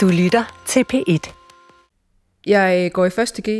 Du 0.00 0.08
lytter 0.08 0.62
til 0.66 0.84
P1. 0.92 1.32
Jeg 2.46 2.84
øh, 2.84 2.90
går 2.90 3.04
i 3.04 3.08
1. 3.08 3.40
G 3.48 3.50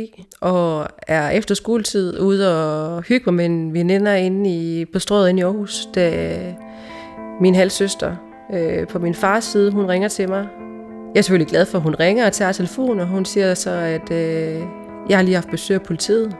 og 0.41 0.87
er 1.07 1.29
efter 1.29 1.55
skoletid 1.55 2.19
ude 2.19 2.63
og 2.63 3.01
hygge 3.01 3.31
mig 3.31 3.33
med 3.33 3.45
en 3.45 3.73
veninder 3.73 4.13
inde 4.13 4.49
i, 4.49 4.85
på 4.85 4.99
strået 4.99 5.29
inde 5.29 5.39
i 5.39 5.43
Aarhus, 5.43 5.87
da 5.95 6.37
min 7.41 7.55
halvsøster 7.55 8.15
øh, 8.53 8.87
på 8.87 8.99
min 8.99 9.13
fars 9.13 9.43
side, 9.43 9.71
hun 9.71 9.85
ringer 9.85 10.07
til 10.07 10.29
mig. 10.29 10.47
Jeg 11.13 11.19
er 11.19 11.21
selvfølgelig 11.21 11.47
glad 11.47 11.65
for, 11.65 11.77
at 11.77 11.83
hun 11.83 11.95
ringer 11.95 12.25
og 12.25 12.33
tager 12.33 12.51
telefonen, 12.51 12.99
og 12.99 13.07
hun 13.07 13.25
siger 13.25 13.53
så, 13.53 13.71
at 13.71 14.11
øh, 14.11 14.61
jeg 15.09 15.17
har 15.17 15.23
lige 15.23 15.35
haft 15.35 15.49
besøg 15.49 15.75
af 15.75 15.81
politiet. 15.81 16.35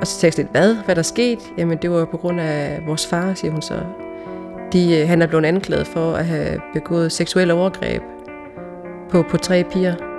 Og 0.00 0.06
så 0.06 0.20
tænkte 0.20 0.42
jeg 0.42 0.48
hvad? 0.50 0.76
Hvad 0.84 0.96
der 0.96 1.02
sket? 1.02 1.38
Jamen, 1.58 1.78
det 1.82 1.90
var 1.90 2.04
på 2.04 2.16
grund 2.16 2.40
af 2.40 2.82
vores 2.86 3.06
far, 3.06 3.34
siger 3.34 3.52
hun 3.52 3.62
så. 3.62 3.80
De, 4.72 5.00
øh, 5.00 5.08
han 5.08 5.22
er 5.22 5.26
blevet 5.26 5.44
anklaget 5.44 5.86
for 5.86 6.12
at 6.12 6.24
have 6.24 6.60
begået 6.74 7.12
seksuelle 7.12 7.54
overgreb 7.54 8.02
på, 9.14 9.22
portrætpiger. 9.22 9.92
tre 9.92 10.00
piger. 10.00 10.14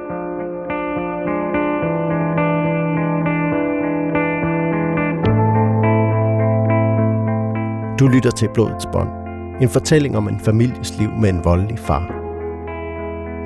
Du 7.99 8.07
lytter 8.07 8.31
til 8.31 8.49
Blodets 8.53 8.85
Bånd. 8.85 9.09
En 9.61 9.69
fortælling 9.69 10.17
om 10.17 10.27
en 10.27 10.39
families 10.39 10.97
liv 10.97 11.09
med 11.21 11.29
en 11.29 11.45
voldelig 11.45 11.79
far. 11.79 12.11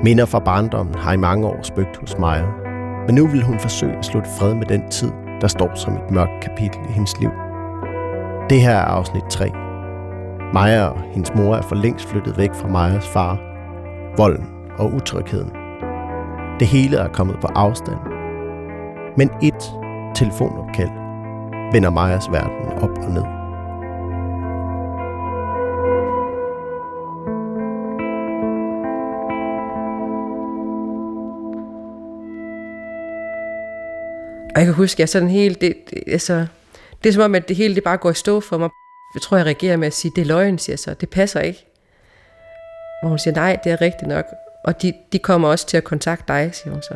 Minder 0.04 0.26
fra 0.26 0.38
barndommen 0.38 0.94
har 0.94 1.12
i 1.12 1.16
mange 1.16 1.46
år 1.46 1.62
spøgt 1.62 1.96
hos 1.96 2.18
Maja, 2.18 2.46
men 3.06 3.14
nu 3.14 3.26
vil 3.26 3.42
hun 3.42 3.58
forsøge 3.58 3.96
at 3.96 4.04
slutte 4.04 4.28
fred 4.38 4.54
med 4.54 4.66
den 4.66 4.90
tid, 4.90 5.10
der 5.40 5.48
står 5.48 5.74
som 5.74 5.94
et 5.94 6.10
mørkt 6.10 6.42
kapitel 6.42 6.80
i 6.88 6.92
hendes 6.92 7.20
liv. 7.20 7.30
Det 8.50 8.60
her 8.60 8.74
er 8.74 8.84
afsnit 8.84 9.24
3. 9.30 9.50
Maja 10.54 10.84
og 10.84 11.00
hendes 11.00 11.34
mor 11.34 11.54
er 11.54 11.62
for 11.62 11.74
længst 11.74 12.08
flyttet 12.08 12.38
væk 12.38 12.54
fra 12.54 12.68
Majas 12.68 13.08
far. 13.08 13.38
Volden 14.16 14.59
og 14.78 14.92
utrygheden. 14.92 15.50
Det 16.60 16.68
hele 16.68 16.96
er 16.96 17.08
kommet 17.08 17.36
på 17.40 17.46
afstand. 17.46 17.98
Men 19.16 19.30
et 19.42 19.72
telefonopkald 20.14 20.90
vender 21.72 21.90
Majas 21.90 22.30
verden 22.30 22.82
op 22.82 22.98
og 22.98 23.10
ned. 23.10 23.24
Og 34.54 34.60
jeg 34.60 34.66
kan 34.66 34.74
huske, 34.74 34.96
at 34.96 35.00
jeg 35.00 35.08
sådan 35.08 35.28
helt, 35.28 35.60
det, 35.60 35.74
det, 35.90 36.02
altså, 36.06 36.46
det 37.02 37.08
er 37.08 37.12
som 37.12 37.22
om, 37.22 37.34
at 37.34 37.48
det 37.48 37.56
hele 37.56 37.74
det 37.74 37.84
bare 37.84 37.96
går 37.96 38.10
i 38.10 38.14
stå 38.14 38.40
for 38.40 38.58
mig. 38.58 38.68
Jeg 39.14 39.22
tror, 39.22 39.36
jeg 39.36 39.46
reagerer 39.46 39.76
med 39.76 39.86
at 39.86 39.92
sige, 39.94 40.12
det 40.16 40.22
er 40.22 40.26
løgn, 40.26 40.58
siger 40.58 40.74
jeg 40.74 40.78
så. 40.78 40.94
Det 40.94 41.10
passer 41.10 41.40
ikke. 41.40 41.66
Hvor 43.02 43.08
hun 43.08 43.18
siger, 43.18 43.34
nej, 43.34 43.58
det 43.64 43.72
er 43.72 43.80
rigtigt 43.80 44.08
nok. 44.08 44.24
Og 44.64 44.82
de, 44.82 44.92
de 45.12 45.18
kommer 45.18 45.48
også 45.48 45.66
til 45.66 45.76
at 45.76 45.84
kontakte 45.84 46.32
dig, 46.32 46.50
siger 46.54 46.72
hun 46.72 46.82
så. 46.82 46.94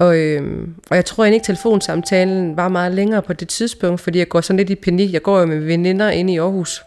Og, 0.00 0.18
øhm, 0.18 0.74
og 0.90 0.96
jeg 0.96 1.04
tror 1.04 1.24
egentlig 1.24 1.36
ikke, 1.36 1.46
telefonsamtalen 1.46 2.56
var 2.56 2.68
meget 2.68 2.92
længere 2.92 3.22
på 3.22 3.32
det 3.32 3.48
tidspunkt, 3.48 4.00
fordi 4.00 4.18
jeg 4.18 4.28
går 4.28 4.40
sådan 4.40 4.56
lidt 4.56 4.70
i 4.70 4.74
panik. 4.74 5.12
Jeg 5.12 5.22
går 5.22 5.40
jo 5.40 5.46
med 5.46 5.58
veninder 5.58 6.10
inde 6.10 6.32
i 6.32 6.38
Aarhus. 6.38 6.84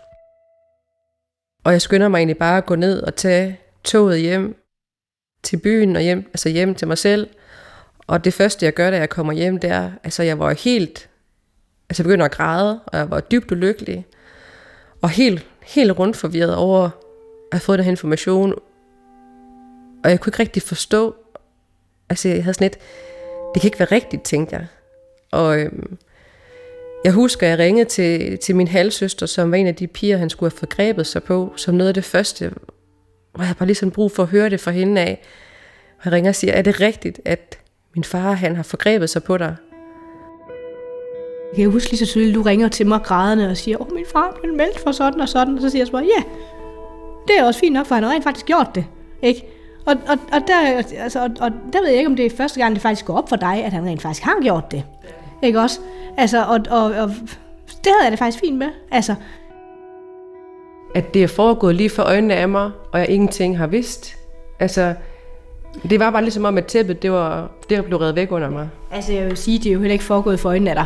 Og 1.63 1.71
jeg 1.71 1.81
skynder 1.81 2.07
mig 2.07 2.17
egentlig 2.17 2.37
bare 2.37 2.57
at 2.57 2.65
gå 2.65 2.75
ned 2.75 3.01
og 3.01 3.15
tage 3.15 3.59
toget 3.83 4.19
hjem 4.19 4.55
til 5.43 5.57
byen 5.57 5.95
og 5.95 6.01
hjem, 6.01 6.25
altså 6.27 6.49
hjem 6.49 6.75
til 6.75 6.87
mig 6.87 6.97
selv. 6.97 7.29
Og 8.07 8.25
det 8.25 8.33
første, 8.33 8.65
jeg 8.65 8.73
gør, 8.73 8.91
da 8.91 8.97
jeg 8.97 9.09
kommer 9.09 9.33
hjem, 9.33 9.59
det 9.59 9.69
er, 9.69 9.91
altså 10.03 10.23
jeg 10.23 10.39
var 10.39 10.53
helt, 10.53 11.09
altså 11.89 12.03
jeg 12.03 12.05
begynder 12.05 12.25
at 12.25 12.31
græde, 12.31 12.79
og 12.85 12.97
jeg 12.97 13.11
var 13.11 13.19
dybt 13.19 13.51
ulykkelig, 13.51 14.05
og 15.01 15.09
helt, 15.09 15.45
helt 15.63 15.99
rundt 15.99 16.17
forvirret 16.17 16.55
over 16.55 16.89
at 17.51 17.61
fået 17.61 17.79
den 17.79 17.83
her 17.83 17.91
information. 17.91 18.53
Og 20.03 20.09
jeg 20.09 20.19
kunne 20.19 20.29
ikke 20.29 20.39
rigtig 20.39 20.63
forstå, 20.63 21.15
altså 22.09 22.29
jeg 22.29 22.43
havde 22.43 22.53
sådan 22.53 22.67
et, 22.67 22.77
det 23.53 23.61
kan 23.61 23.67
ikke 23.67 23.79
være 23.79 23.91
rigtigt, 23.91 24.23
tænkte 24.23 24.55
jeg. 24.55 24.67
Og 25.31 25.59
øhm, 25.59 25.97
jeg 27.03 27.13
husker, 27.13 27.47
jeg 27.47 27.59
ringede 27.59 27.89
til, 27.89 28.37
til 28.37 28.55
min 28.55 28.67
halvsøster, 28.67 29.25
som 29.25 29.51
var 29.51 29.57
en 29.57 29.67
af 29.67 29.75
de 29.75 29.87
piger, 29.87 30.17
han 30.17 30.29
skulle 30.29 30.51
have 30.51 30.57
forgrebet 30.57 31.07
sig 31.07 31.23
på, 31.23 31.53
som 31.55 31.75
noget 31.75 31.87
af 31.87 31.93
det 31.93 32.03
første, 32.03 32.53
hvor 33.33 33.43
jeg 33.43 33.55
bare 33.59 33.67
ligesom 33.67 33.91
brug 33.91 34.11
for 34.11 34.23
at 34.23 34.29
høre 34.29 34.49
det 34.49 34.59
fra 34.59 34.71
hende 34.71 35.01
af. 35.01 35.21
Og 35.97 36.05
jeg 36.05 36.13
ringer 36.13 36.31
og 36.31 36.35
siger, 36.35 36.53
er 36.53 36.61
det 36.61 36.81
rigtigt, 36.81 37.21
at 37.25 37.59
min 37.95 38.03
far 38.03 38.31
han 38.31 38.55
har 38.55 38.63
forgrebet 38.63 39.09
sig 39.09 39.23
på 39.23 39.37
dig. 39.37 39.55
Jeg 41.51 41.63
kan 41.63 41.71
huske 41.71 41.91
lige 41.91 41.99
så 41.99 42.05
tydeligt, 42.05 42.35
du 42.35 42.41
ringer 42.41 42.67
til 42.67 42.87
mig 42.87 43.01
grædende 43.03 43.49
og 43.49 43.57
siger, 43.57 43.81
åh, 43.81 43.93
min 43.93 44.05
far 44.11 44.37
blev 44.41 44.55
meldt 44.55 44.79
for 44.79 44.91
sådan 44.91 45.21
og 45.21 45.29
sådan. 45.29 45.55
Og 45.55 45.61
så 45.61 45.69
siger 45.69 45.79
jeg 45.79 45.87
så 45.87 45.91
bare, 45.91 46.09
ja, 46.17 46.23
det 47.27 47.39
er 47.39 47.43
også 47.43 47.59
fint 47.59 47.73
nok, 47.73 47.85
for 47.85 47.95
han 47.95 48.03
har 48.03 48.11
rent 48.11 48.23
faktisk 48.23 48.45
gjort 48.45 48.75
det. 48.75 48.85
Ikke? 49.21 49.45
Og, 49.85 49.95
og, 50.07 50.17
og, 50.33 50.41
der, 50.47 50.83
altså, 50.99 51.19
og, 51.23 51.29
og 51.39 51.51
der 51.73 51.79
ved 51.79 51.87
jeg 51.87 51.97
ikke, 51.97 52.09
om 52.09 52.15
det 52.15 52.25
er 52.25 52.29
første 52.37 52.59
gang, 52.59 52.73
det 52.73 52.81
faktisk 52.81 53.05
går 53.05 53.17
op 53.17 53.29
for 53.29 53.35
dig, 53.35 53.63
at 53.65 53.71
han 53.73 53.85
rent 53.85 54.01
faktisk 54.01 54.23
har 54.23 54.35
gjort 54.41 54.71
det. 54.71 54.83
Ikke 55.43 55.59
også? 55.59 55.79
Altså, 56.17 56.43
og, 56.43 56.59
og, 56.69 56.83
og 56.83 57.09
det 57.67 57.87
havde 57.87 58.03
jeg 58.03 58.11
det 58.11 58.19
faktisk 58.19 58.39
fint 58.39 58.57
med. 58.57 58.67
Altså, 58.91 59.15
At 60.95 61.13
det 61.13 61.23
er 61.23 61.27
foregået 61.27 61.75
lige 61.75 61.89
for 61.89 62.03
øjnene 62.03 62.35
af 62.35 62.49
mig, 62.49 62.71
og 62.91 62.99
jeg 62.99 63.09
ingenting 63.09 63.57
har 63.57 63.67
vidst. 63.67 64.15
Altså, 64.59 64.93
det 65.89 65.99
var 65.99 66.11
bare 66.11 66.21
ligesom 66.21 66.45
om, 66.45 66.57
at 66.57 66.65
tæppet, 66.65 67.01
det 67.01 67.11
var, 67.11 67.51
det 67.69 67.85
blev 67.85 67.97
reddet 67.97 68.15
væk 68.15 68.31
under 68.31 68.49
mig. 68.49 68.69
altså, 68.91 69.13
jeg 69.13 69.25
vil 69.25 69.37
sige, 69.37 69.59
det 69.59 69.69
er 69.69 69.73
jo 69.73 69.79
heller 69.79 69.93
ikke 69.93 70.05
foregået 70.05 70.39
for 70.39 70.49
øjnene 70.49 70.69
af 70.69 70.75
dig. 70.75 70.85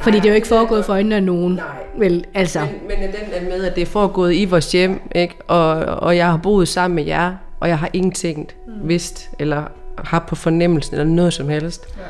Fordi 0.00 0.16
det 0.16 0.24
er 0.24 0.28
jo 0.28 0.34
ikke 0.34 0.48
foregået 0.48 0.84
for 0.84 0.92
øjnene 0.92 1.16
af 1.16 1.22
nogen. 1.22 1.54
Nej. 1.54 1.64
Vel, 1.96 2.24
altså. 2.34 2.60
Men, 2.60 2.68
men 2.88 3.08
den 3.08 3.30
der 3.32 3.56
med, 3.56 3.64
at 3.64 3.74
det 3.74 3.82
er 3.82 3.86
foregået 3.86 4.34
i 4.34 4.44
vores 4.44 4.72
hjem, 4.72 5.00
ikke? 5.14 5.34
Og, 5.46 5.74
og 5.84 6.16
jeg 6.16 6.30
har 6.30 6.36
boet 6.36 6.68
sammen 6.68 6.94
med 6.94 7.04
jer, 7.04 7.34
og 7.60 7.68
jeg 7.68 7.78
har 7.78 7.90
ingenting 7.92 8.50
mm. 8.66 8.88
vidst, 8.88 9.30
eller 9.38 9.62
har 10.04 10.18
på 10.28 10.34
fornemmelsen, 10.34 10.94
eller 10.94 11.14
noget 11.14 11.32
som 11.32 11.48
helst. 11.48 11.86
Ja. 11.96 12.02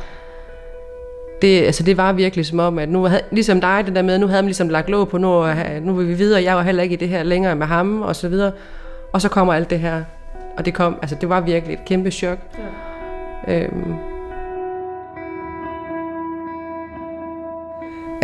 Det, 1.43 1.65
altså 1.65 1.83
det 1.83 1.97
var 1.97 2.13
virkelig 2.13 2.47
som 2.47 2.59
om, 2.59 2.79
at 2.79 2.89
nu 2.89 3.03
havde, 3.03 3.23
ligesom 3.31 3.61
dig, 3.61 3.83
det 3.87 3.95
der 3.95 4.03
med, 4.03 4.19
nu 4.19 4.27
havde 4.27 4.43
man 4.43 4.47
ligesom 4.47 4.69
lagt 4.69 4.89
låg 4.89 5.09
på, 5.09 5.19
nu, 5.19 5.47
nu 5.83 5.93
vil 5.93 6.09
vi 6.09 6.15
videre, 6.15 6.43
jeg 6.43 6.57
var 6.57 6.63
heller 6.63 6.83
ikke 6.83 6.93
i 6.93 6.97
det 6.97 7.09
her 7.09 7.23
længere 7.23 7.57
med 7.57 7.67
ham, 7.67 8.03
og 8.03 8.17
så 8.17 8.29
videre. 8.29 8.53
Og 9.13 9.21
så 9.21 9.29
kommer 9.29 9.55
alt 9.55 9.71
det 9.71 9.79
her. 9.79 10.03
Og 10.57 10.65
det 10.65 10.75
kom, 10.75 10.99
altså 11.03 11.17
det 11.21 11.29
var 11.29 11.41
virkelig 11.41 11.75
et 11.75 11.85
kæmpe 11.85 12.11
chok. 12.11 12.39
Ja. 13.49 13.65
Øhm, 13.65 13.95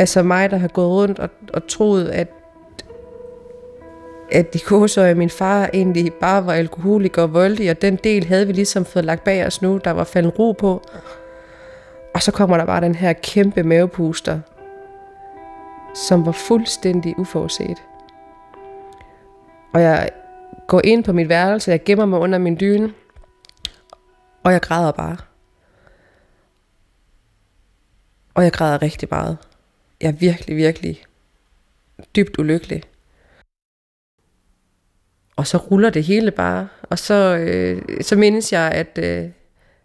altså 0.00 0.22
mig, 0.22 0.50
der 0.50 0.56
har 0.56 0.68
gået 0.68 0.88
rundt 0.88 1.18
og, 1.18 1.30
og 1.54 1.66
troet, 1.68 2.08
at 2.08 2.28
at 4.32 4.54
de 4.54 4.58
koser 4.58 5.04
af 5.04 5.16
min 5.16 5.30
far 5.30 5.70
egentlig 5.72 6.12
bare 6.12 6.46
var 6.46 6.52
alkoholiker 6.52 7.22
og 7.22 7.32
voldelig, 7.34 7.70
og 7.70 7.82
den 7.82 7.96
del 7.96 8.24
havde 8.24 8.46
vi 8.46 8.52
ligesom 8.52 8.84
fået 8.84 9.04
lagt 9.04 9.24
bag 9.24 9.46
os 9.46 9.62
nu, 9.62 9.80
der 9.84 9.90
var 9.90 10.04
faldet 10.04 10.38
ro 10.38 10.52
på. 10.52 10.82
Og 12.14 12.22
så 12.22 12.32
kommer 12.32 12.56
der 12.56 12.64
bare 12.64 12.80
den 12.80 12.94
her 12.94 13.12
kæmpe 13.12 13.62
mavepuster, 13.62 14.40
som 15.94 16.26
var 16.26 16.32
fuldstændig 16.32 17.18
uforudset. 17.18 17.76
Og 19.74 19.82
jeg 19.82 20.10
går 20.66 20.80
ind 20.84 21.04
på 21.04 21.12
mit 21.12 21.28
værelse, 21.28 21.70
jeg 21.70 21.84
gemmer 21.84 22.06
mig 22.06 22.18
under 22.18 22.38
min 22.38 22.56
dyne, 22.60 22.92
og 24.44 24.52
jeg 24.52 24.60
græder 24.62 24.92
bare. 24.92 25.16
Og 28.34 28.44
jeg 28.44 28.52
græder 28.52 28.82
rigtig 28.82 29.08
meget. 29.10 29.38
Jeg 30.00 30.08
er 30.08 30.12
virkelig, 30.12 30.56
virkelig 30.56 31.02
dybt 32.16 32.38
ulykkelig. 32.38 32.82
Og 35.36 35.46
så 35.46 35.56
ruller 35.56 35.90
det 35.90 36.04
hele 36.04 36.30
bare. 36.30 36.68
Og 36.82 36.98
så, 36.98 37.36
øh, 37.36 37.82
så 38.00 38.16
mindes 38.16 38.52
jeg, 38.52 38.72
at, 38.72 38.98
øh, 39.02 39.28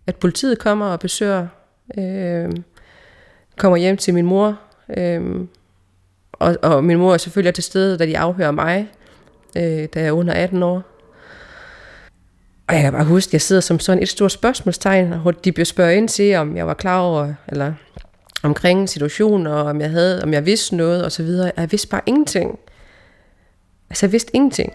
at 0.08 0.16
politiet 0.16 0.60
kommer 0.60 0.86
og 0.86 1.00
besøger, 1.00 1.48
øh, 1.98 2.52
kommer 3.58 3.78
hjem 3.78 3.98
til 3.98 4.14
min 4.14 4.26
mor. 4.26 4.60
Øh, 4.98 5.48
og, 6.32 6.58
og 6.62 6.84
min 6.84 6.98
mor 6.98 7.14
er 7.14 7.18
selvfølgelig 7.18 7.54
til 7.54 7.64
stede, 7.64 7.98
da 7.98 8.06
de 8.06 8.18
afhører 8.18 8.52
mig, 8.52 8.88
øh, 9.58 9.64
da 9.64 10.00
jeg 10.00 10.08
er 10.08 10.12
under 10.12 10.34
18 10.34 10.64
år. 10.64 10.84
Og 12.68 12.76
jeg 12.76 12.82
kan 12.82 12.94
bare 12.94 13.06
huske, 13.06 13.30
at 13.30 13.34
jeg 13.34 13.42
sidder 13.42 13.62
som 13.62 13.80
sådan 13.80 14.04
et 14.04 14.10
stort 14.10 14.32
spørgsmålstegn, 14.32 15.14
og 15.14 15.46
de 15.46 15.66
spørger 15.66 15.92
ind 15.92 16.10
til, 16.10 16.36
om 16.36 16.58
jeg 16.58 16.68
var 16.68 16.74
klar 16.74 17.00
over, 17.00 17.34
eller 17.48 17.74
omkring 18.46 18.90
situationen, 18.90 19.48
og 19.48 19.64
om 19.64 19.82
jeg, 19.82 19.90
havde, 19.90 20.24
om 20.24 20.34
jeg 20.34 20.46
vidste 20.46 20.76
noget, 20.76 21.06
og 21.06 21.12
så 21.12 21.24
videre. 21.24 21.52
Jeg 21.58 21.72
vidste 21.72 21.88
bare 21.88 22.02
ingenting. 22.06 22.60
Altså, 23.90 24.06
jeg 24.06 24.12
vidste 24.12 24.36
ingenting. 24.36 24.74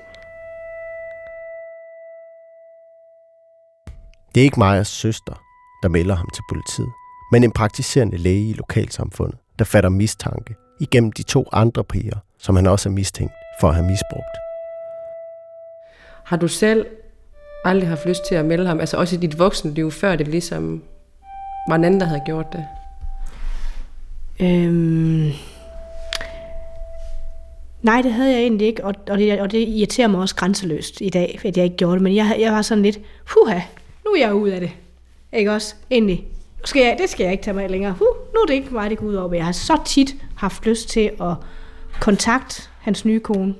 Det 4.35 4.41
er 4.41 4.45
ikke 4.45 4.59
Majas 4.59 4.89
søster, 4.89 5.43
der 5.83 5.89
melder 5.89 6.15
ham 6.15 6.29
til 6.35 6.43
politiet, 6.51 6.93
men 7.33 7.45
en 7.45 7.53
praktiserende 7.53 8.17
læge 8.17 8.51
i 8.51 8.53
lokalsamfundet, 8.53 9.39
der 9.59 9.65
fatter 9.65 9.91
mistanke 9.91 10.55
igennem 10.81 11.13
de 11.13 11.23
to 11.23 11.49
andre 11.53 11.85
piger, 11.85 12.17
som 12.39 12.57
han 12.57 12.67
også 12.67 12.89
er 12.89 12.93
mistænkt 12.93 13.33
for 13.61 13.69
at 13.69 13.75
have 13.75 13.87
misbrugt. 13.87 14.37
Har 16.25 16.37
du 16.37 16.49
selv 16.49 16.87
aldrig 17.65 17.89
haft 17.89 18.07
lyst 18.07 18.21
til 18.29 18.35
at 18.35 18.45
melde 18.45 18.67
ham? 18.67 18.81
Altså 18.81 18.97
også 18.97 19.17
i 19.17 19.19
dit 19.19 19.39
voksenliv, 19.39 19.91
før 19.91 20.17
det 20.17 20.29
ligesom 20.29 20.83
var 21.69 21.75
en 21.75 21.85
anden, 21.85 22.01
der 22.01 22.07
havde 22.07 22.23
gjort 22.27 22.47
det? 22.53 22.67
Øhm, 24.43 25.33
Nej, 27.83 28.03
det 28.03 28.13
havde 28.13 28.33
jeg 28.33 28.41
egentlig 28.41 28.67
ikke, 28.67 28.85
og, 28.85 28.95
og, 29.11 29.19
det, 29.19 29.41
og 29.41 29.53
det 29.53 29.69
irriterer 29.69 30.09
mig 30.09 30.21
også 30.21 30.35
grænseløst 30.35 31.01
i 31.01 31.09
dag, 31.09 31.41
at 31.45 31.57
jeg 31.57 31.65
ikke 31.65 31.77
gjorde 31.77 31.95
det, 31.95 32.03
men 32.03 32.15
jeg, 32.15 32.37
jeg 32.41 32.53
var 32.53 32.63
sådan 32.63 32.83
lidt, 32.83 33.01
puha, 33.27 33.61
nu 34.05 34.11
er 34.11 34.19
jeg 34.19 34.35
ud 34.35 34.49
af 34.49 34.61
det. 34.61 34.71
Ikke 35.33 35.53
også? 35.53 35.75
Endelig. 35.91 36.25
Skal 36.65 36.83
jeg, 36.83 36.97
det 37.01 37.11
skal 37.11 37.25
jeg 37.25 37.33
ikke 37.33 37.45
tage 37.45 37.55
mig 37.55 37.71
længere. 37.71 37.93
Huh, 37.93 38.09
nu 38.35 38.41
er 38.41 38.47
det 38.47 38.55
ikke 38.55 38.75
mig, 38.75 38.91
det 38.91 38.99
går 38.99 39.07
ud 39.07 39.15
over. 39.15 39.35
Jeg 39.35 39.45
har 39.45 39.53
så 39.53 39.79
tit 39.85 40.17
haft 40.37 40.67
lyst 40.67 40.89
til 40.89 41.11
at 41.21 41.35
kontakte 42.01 42.63
hans 42.81 43.05
nye 43.05 43.21
kone 43.21 43.55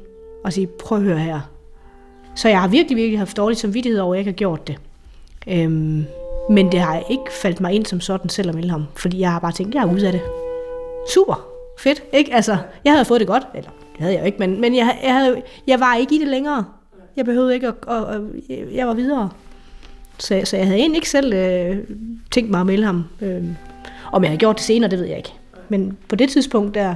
og 0.45 0.53
sige, 0.53 0.67
prøv 0.67 0.99
at 0.99 1.05
høre 1.05 1.19
her. 1.19 1.41
Så 2.37 2.49
jeg 2.49 2.61
har 2.61 2.69
virkelig, 2.69 2.97
virkelig 2.97 3.19
haft 3.19 3.37
dårlig 3.37 3.57
samvittighed 3.57 4.01
over, 4.01 4.15
at 4.15 4.17
jeg 4.17 4.21
ikke 4.21 4.31
har 4.31 4.37
gjort 4.37 4.67
det. 4.67 4.77
Øhm, 5.49 6.05
men 6.51 6.73
det 6.73 6.81
har 6.81 7.03
ikke 7.11 7.33
faldt 7.43 7.61
mig 7.61 7.73
ind 7.73 7.87
som 7.87 8.01
sådan, 8.01 8.29
selvom 8.29 8.59
jeg 8.59 8.71
ham. 8.71 8.85
Fordi 8.95 9.21
jeg 9.21 9.33
har 9.33 9.39
bare 9.39 9.53
tænkt, 9.53 9.75
jeg 9.75 9.83
er 9.83 9.93
ude 9.93 10.07
af 10.07 10.13
det. 10.13 10.40
Super. 11.15 11.47
Fedt. 11.79 12.03
Ikke? 12.13 12.35
Altså, 12.35 12.57
jeg 12.85 12.93
havde 12.93 13.05
fået 13.05 13.21
det 13.21 13.29
godt. 13.29 13.43
Eller, 13.55 13.71
det 13.93 14.01
havde 14.01 14.15
jeg 14.15 14.21
jo 14.21 14.27
ikke, 14.27 14.39
men, 14.39 14.61
men 14.61 14.77
jeg, 14.77 14.99
jeg, 15.03 15.15
havde, 15.15 15.43
jeg 15.67 15.81
var 15.81 15.95
ikke 15.95 16.15
i 16.15 16.19
det 16.19 16.29
længere. 16.29 16.65
Jeg 17.17 17.25
behøvede 17.25 17.55
ikke 17.55 17.67
at... 17.67 17.75
at, 17.89 18.15
at 18.51 18.75
jeg 18.75 18.87
var 18.87 18.95
videre. 18.95 19.31
Så, 20.19 20.41
så 20.45 20.57
jeg 20.57 20.67
havde 20.67 20.79
egentlig 20.79 20.97
ikke 20.97 21.11
selv 21.11 21.33
øh, 21.33 21.79
tænkt 22.31 22.51
mig 22.51 22.61
at 22.61 22.67
melde 22.67 22.85
ham. 22.85 23.05
Øh, 23.21 23.45
om 24.13 24.23
jeg 24.23 24.31
har 24.31 24.39
gjort 24.39 24.57
det 24.57 24.65
senere, 24.65 24.91
det 24.91 24.99
ved 24.99 25.07
jeg 25.07 25.17
ikke. 25.17 25.33
Men 25.69 25.99
på 26.09 26.17
det 26.17 26.31
tidspunkt, 26.31 26.75
der, 26.75 26.95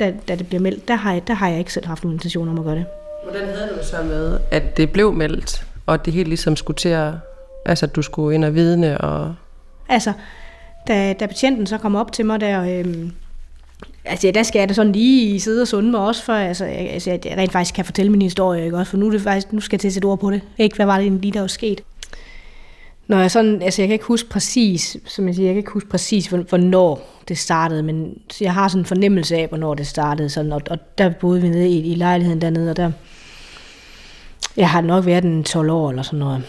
da, 0.00 0.14
da 0.28 0.34
det 0.34 0.48
blev 0.48 0.60
meldt, 0.60 0.88
der 0.88 0.94
har, 0.94 1.12
jeg, 1.12 1.26
der 1.26 1.34
har 1.34 1.48
jeg 1.48 1.58
ikke 1.58 1.72
selv 1.72 1.86
haft 1.86 2.04
nogen 2.04 2.14
intention 2.14 2.48
om 2.48 2.58
at 2.58 2.64
gøre 2.64 2.74
det. 2.74 2.84
Hvordan 3.30 3.48
havde 3.48 3.68
du 3.78 3.84
så 3.84 3.96
med, 4.02 4.38
at 4.50 4.76
det 4.76 4.92
blev 4.92 5.12
meldt, 5.12 5.66
og 5.86 6.04
det 6.04 6.12
helt 6.12 6.28
ligesom 6.28 6.56
skulle 6.56 6.76
til 6.76 6.88
at... 6.88 7.12
Altså, 7.66 7.86
at 7.86 7.96
du 7.96 8.02
skulle 8.02 8.34
ind 8.34 8.44
og 8.44 8.54
vidne 8.54 9.00
og... 9.00 9.34
Altså, 9.88 10.12
da, 10.88 11.12
da 11.12 11.26
betjenten 11.26 11.66
så 11.66 11.78
kom 11.78 11.94
op 11.94 12.12
til 12.12 12.26
mig 12.26 12.40
der... 12.40 12.62
Øh, 12.62 13.10
Altså, 14.10 14.30
der 14.34 14.42
skal 14.42 14.58
jeg 14.58 14.68
da 14.68 14.74
sådan 14.74 14.92
lige 14.92 15.40
sidde 15.40 15.62
og 15.62 15.68
sunde 15.68 15.90
mig 15.90 16.00
også, 16.00 16.24
for 16.24 16.32
altså, 16.32 16.64
jeg, 16.64 16.90
altså, 16.90 17.10
jeg 17.10 17.20
rent 17.24 17.52
faktisk 17.52 17.74
kan 17.74 17.84
fortælle 17.84 18.12
min 18.12 18.22
historie, 18.22 18.64
ikke 18.64 18.76
også? 18.76 18.90
For 18.90 18.96
nu, 18.96 19.06
er 19.06 19.10
det 19.10 19.20
faktisk, 19.20 19.52
nu 19.52 19.60
skal 19.60 19.76
jeg 19.76 19.80
til 19.80 19.88
at 19.88 19.94
sætte 19.94 20.06
ord 20.06 20.18
på 20.18 20.30
det. 20.30 20.40
Ikke, 20.58 20.76
hvad 20.76 20.86
var 20.86 21.00
det 21.00 21.12
lige, 21.12 21.32
der 21.32 21.40
var 21.40 21.46
sket? 21.46 21.80
Når 23.06 23.18
jeg 23.18 23.30
sådan, 23.30 23.62
altså 23.62 23.82
jeg 23.82 23.88
kan 23.88 23.92
ikke 23.92 24.04
huske 24.04 24.28
præcis, 24.28 24.96
som 25.06 25.26
jeg 25.26 25.34
siger, 25.34 25.46
jeg 25.46 25.54
kan 25.54 25.58
ikke 25.58 25.70
huske 25.70 25.88
præcis, 25.88 26.26
hvornår 26.26 27.20
det 27.28 27.38
startede, 27.38 27.82
men 27.82 28.18
jeg 28.40 28.54
har 28.54 28.68
sådan 28.68 28.80
en 28.80 28.86
fornemmelse 28.86 29.36
af, 29.36 29.48
hvornår 29.48 29.74
det 29.74 29.86
startede, 29.86 30.28
sådan, 30.28 30.52
og, 30.52 30.62
og 30.70 30.78
der 30.98 31.08
boede 31.08 31.42
vi 31.42 31.48
nede 31.48 31.68
i, 31.68 31.92
i 31.92 31.94
lejligheden 31.94 32.40
dernede, 32.40 32.70
og 32.70 32.76
der, 32.76 32.92
jeg 34.56 34.70
har 34.70 34.80
nok 34.80 35.06
været 35.06 35.24
en 35.24 35.44
12 35.44 35.70
år 35.70 35.90
eller 35.90 36.02
sådan 36.02 36.18
noget. 36.18 36.42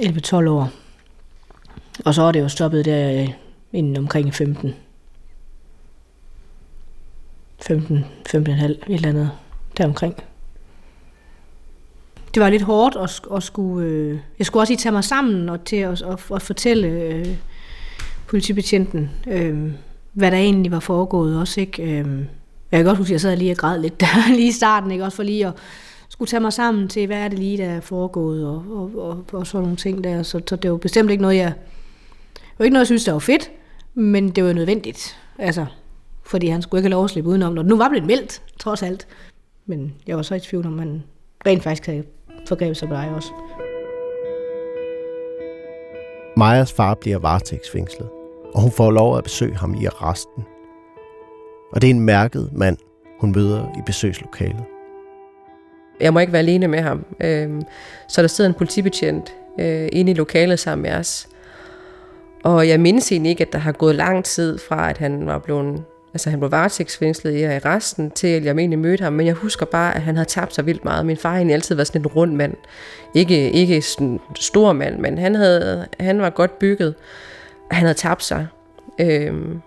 11-12 0.00 0.34
år. 0.48 0.70
Og 2.04 2.14
så 2.14 2.22
er 2.22 2.32
det 2.32 2.40
jo 2.40 2.48
stoppet 2.48 2.84
der 2.84 3.26
inden 3.72 3.96
omkring 3.96 4.34
15. 4.34 4.74
15, 7.58 8.04
15,5, 8.28 8.38
et 8.38 8.78
eller 8.88 9.08
andet 9.08 9.30
deromkring 9.78 10.14
det 12.34 12.42
var 12.42 12.50
lidt 12.50 12.62
hårdt 12.62 12.96
at, 12.96 13.36
at 13.36 13.42
skulle... 13.42 13.86
Øh, 13.86 14.18
jeg 14.38 14.46
skulle 14.46 14.62
også 14.62 14.70
lige 14.70 14.78
tage 14.78 14.92
mig 14.92 15.04
sammen 15.04 15.48
og 15.48 15.64
til 15.64 15.76
at, 15.76 16.02
at, 16.02 16.20
at 16.34 16.42
fortælle 16.42 16.88
øh, 16.88 17.26
politibetjenten, 18.26 19.10
øh, 19.26 19.70
hvad 20.12 20.30
der 20.30 20.36
egentlig 20.36 20.72
var 20.72 20.80
foregået 20.80 21.40
også, 21.40 21.60
ikke? 21.60 21.82
Øh, 21.82 22.18
jeg 22.70 22.78
kan 22.78 22.84
godt 22.84 22.98
huske, 22.98 23.10
at 23.10 23.12
jeg 23.12 23.20
sad 23.20 23.36
lige 23.36 23.52
og 23.52 23.56
græd 23.56 23.80
lidt 23.80 24.00
der, 24.00 24.28
lige 24.28 24.48
i 24.48 24.52
starten, 24.52 24.90
ikke? 24.90 25.04
Også 25.04 25.16
for 25.16 25.22
lige 25.22 25.46
at 25.46 25.52
skulle 26.08 26.28
tage 26.28 26.40
mig 26.40 26.52
sammen 26.52 26.88
til, 26.88 27.06
hvad 27.06 27.18
er 27.18 27.28
det 27.28 27.38
lige, 27.38 27.58
der 27.58 27.64
er 27.64 27.80
foregået, 27.80 28.46
og, 28.46 28.64
og, 28.70 28.90
og, 28.96 29.24
og 29.32 29.46
sådan 29.46 29.62
nogle 29.62 29.76
ting 29.76 30.04
der. 30.04 30.22
Så, 30.22 30.40
så 30.48 30.56
det 30.56 30.70
var 30.70 30.76
bestemt 30.76 31.10
ikke 31.10 31.22
noget, 31.22 31.36
jeg... 31.36 31.52
Det 32.34 32.58
var 32.58 32.64
ikke 32.64 32.72
noget, 32.72 32.82
jeg 32.82 32.86
synes, 32.86 33.04
der 33.04 33.12
var 33.12 33.18
fedt, 33.18 33.50
men 33.94 34.30
det 34.30 34.44
var 34.44 34.52
nødvendigt. 34.52 35.16
Altså, 35.38 35.66
fordi 36.28 36.46
han 36.46 36.62
skulle 36.62 36.78
ikke 36.78 36.86
have 36.86 36.92
lov 36.92 37.04
at 37.04 37.10
slippe 37.10 37.30
udenom, 37.30 37.52
når 37.52 37.62
det 37.62 37.68
nu 37.68 37.76
var 37.76 37.88
blevet 37.88 38.06
meldt, 38.06 38.42
trods 38.58 38.82
alt. 38.82 39.06
Men 39.66 39.94
jeg 40.06 40.16
var 40.16 40.22
så 40.22 40.34
i 40.34 40.40
tvivl 40.40 40.66
om, 40.66 40.78
han 40.78 41.02
rent 41.46 41.62
faktisk 41.62 41.86
havde 41.86 42.04
forgreb 42.48 42.76
sig 42.76 42.88
på 42.88 42.94
dig 42.94 43.10
også. 43.14 43.32
Majas 46.36 46.72
far 46.72 46.94
bliver 46.94 47.18
varetægtsfængslet, 47.18 48.08
og 48.54 48.62
hun 48.62 48.70
får 48.70 48.90
lov 48.90 49.18
at 49.18 49.24
besøge 49.24 49.56
ham 49.56 49.74
i 49.74 49.84
arresten. 49.84 50.44
Og 51.72 51.82
det 51.82 51.90
er 51.90 51.94
en 51.94 52.00
mærket 52.00 52.50
mand, 52.52 52.76
hun 53.20 53.32
møder 53.32 53.64
i 53.78 53.80
besøgslokalet. 53.86 54.64
Jeg 56.00 56.12
må 56.12 56.18
ikke 56.18 56.32
være 56.32 56.42
alene 56.42 56.68
med 56.68 56.80
ham. 56.80 57.04
Øhm, 57.20 57.62
så 58.08 58.22
der 58.22 58.28
sidder 58.28 58.50
en 58.50 58.54
politibetjent 58.54 59.36
øh, 59.60 59.88
inde 59.92 60.10
i 60.12 60.14
lokalet 60.14 60.58
sammen 60.58 60.82
med 60.82 60.92
os. 60.92 61.28
Og 62.44 62.68
jeg 62.68 62.80
mindes 62.80 63.12
egentlig 63.12 63.30
ikke, 63.30 63.46
at 63.46 63.52
der 63.52 63.58
har 63.58 63.72
gået 63.72 63.94
lang 63.94 64.24
tid 64.24 64.58
fra, 64.58 64.90
at 64.90 64.98
han 64.98 65.26
var 65.26 65.38
blevet 65.38 65.84
Altså 66.14 66.30
han 66.30 66.38
blev 66.38 66.50
varetægtsfængslet 66.50 67.34
i 67.36 67.46
resten 67.46 68.10
til, 68.10 68.28
at 68.28 68.44
jeg 68.44 68.56
egentlig 68.56 68.78
mødte 68.78 69.04
ham, 69.04 69.12
men 69.12 69.26
jeg 69.26 69.34
husker 69.34 69.66
bare, 69.66 69.94
at 69.94 70.02
han 70.02 70.16
havde 70.16 70.28
tabt 70.28 70.54
sig 70.54 70.66
vildt 70.66 70.84
meget. 70.84 71.06
Min 71.06 71.16
far 71.16 71.34
har 71.34 71.52
altid 71.52 71.74
været 71.74 71.86
sådan 71.86 72.00
en 72.00 72.06
rund 72.06 72.34
mand. 72.34 72.54
Ikke, 73.14 73.50
ikke 73.50 73.82
sådan 73.82 74.06
en 74.06 74.20
stor 74.34 74.72
mand, 74.72 74.98
men 74.98 75.18
han, 75.18 75.34
havde, 75.34 75.86
han 76.00 76.20
var 76.20 76.30
godt 76.30 76.58
bygget. 76.58 76.94
Han 77.70 77.80
havde 77.80 77.98
tabt 77.98 78.24
sig. 78.24 78.46
Øhm, 79.00 79.60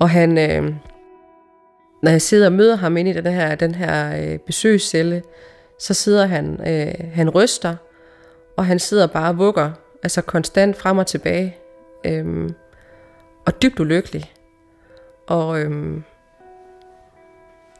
og 0.00 0.10
han, 0.10 0.38
øh, 0.38 0.74
når 2.02 2.10
jeg 2.10 2.22
sidder 2.22 2.46
og 2.46 2.52
møder 2.52 2.76
ham 2.76 2.96
inde 2.96 3.10
i 3.10 3.14
den 3.14 3.32
her, 3.32 3.54
den 3.54 3.74
her 3.74 4.22
øh, 4.22 4.38
besøgscelle, 4.38 5.22
så 5.78 5.94
sidder 5.94 6.26
han, 6.26 6.60
øh, 6.68 7.12
han 7.14 7.30
ryster, 7.30 7.76
og 8.56 8.66
han 8.66 8.78
sidder 8.78 9.06
bare 9.06 9.28
og 9.28 9.38
vugger, 9.38 9.70
altså 10.02 10.22
konstant 10.22 10.76
frem 10.76 10.98
og 10.98 11.06
tilbage. 11.06 11.56
Øhm, 12.04 12.54
og 13.46 13.62
dybt 13.62 13.80
ulykkelig. 13.80 14.32
Og, 15.30 15.60
øhm, 15.60 16.02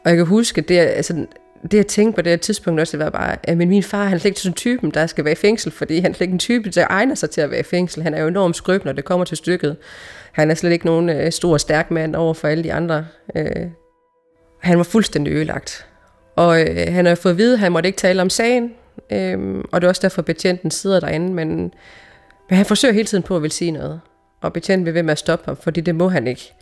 og 0.03 0.09
jeg 0.09 0.17
kan 0.17 0.25
huske, 0.25 0.61
det, 0.61 0.77
altså, 0.77 1.25
det 1.71 1.73
jeg 1.73 1.87
tænkte 1.87 2.15
på 2.15 2.21
det 2.21 2.31
her 2.31 2.37
tidspunkt 2.37 2.79
også, 2.79 2.97
det 2.97 3.05
var 3.05 3.09
bare, 3.09 3.37
at 3.43 3.57
min, 3.57 3.83
far, 3.83 4.03
han 4.03 4.13
er 4.13 4.17
slet 4.17 4.29
ikke 4.29 4.39
sådan 4.39 4.51
en 4.51 4.55
typen, 4.55 4.91
der 4.91 5.07
skal 5.07 5.25
være 5.25 5.31
i 5.31 5.35
fængsel, 5.35 5.71
fordi 5.71 5.99
han 5.99 6.11
er 6.11 6.15
slet 6.15 6.25
ikke 6.25 6.33
en 6.33 6.39
type, 6.39 6.69
der 6.69 6.85
egner 6.89 7.15
sig 7.15 7.29
til 7.29 7.41
at 7.41 7.51
være 7.51 7.59
i 7.59 7.63
fængsel. 7.63 8.03
Han 8.03 8.13
er 8.13 8.21
jo 8.21 8.27
enormt 8.27 8.55
skrøb, 8.55 8.85
når 8.85 8.91
det 8.91 9.05
kommer 9.05 9.25
til 9.25 9.37
stykket. 9.37 9.77
Han 10.31 10.51
er 10.51 10.55
slet 10.55 10.71
ikke 10.71 10.85
nogen 10.85 11.09
øh, 11.09 11.31
stor 11.31 11.53
og 11.53 11.59
stærk 11.59 11.91
mand 11.91 12.15
over 12.15 12.33
for 12.33 12.47
alle 12.47 12.63
de 12.63 12.73
andre. 12.73 13.05
Øh, 13.35 13.67
han 14.59 14.77
var 14.77 14.83
fuldstændig 14.83 15.33
ødelagt. 15.33 15.85
Og 16.35 16.61
øh, 16.61 16.93
han 16.93 17.05
har 17.05 17.15
fået 17.15 17.31
at 17.31 17.37
vide, 17.37 17.53
at 17.53 17.59
han 17.59 17.71
måtte 17.71 17.87
ikke 17.87 17.97
tale 17.97 18.21
om 18.21 18.29
sagen, 18.29 18.73
øh, 19.11 19.63
og 19.71 19.81
det 19.81 19.87
er 19.87 19.89
også 19.89 20.01
derfor, 20.01 20.21
betjenten 20.21 20.71
sidder 20.71 20.99
derinde, 20.99 21.33
men, 21.33 21.47
men 22.49 22.57
han 22.57 22.65
forsøger 22.65 22.93
hele 22.93 23.07
tiden 23.07 23.23
på 23.23 23.35
at 23.35 23.41
vil 23.41 23.51
sige 23.51 23.71
noget. 23.71 24.01
Og 24.41 24.53
betjenten 24.53 24.85
vil 24.85 24.93
ved 24.93 25.03
med 25.03 25.11
at 25.11 25.19
stoppe 25.19 25.45
ham, 25.45 25.57
fordi 25.57 25.81
det 25.81 25.95
må 25.95 26.07
han 26.09 26.27
ikke. 26.27 26.53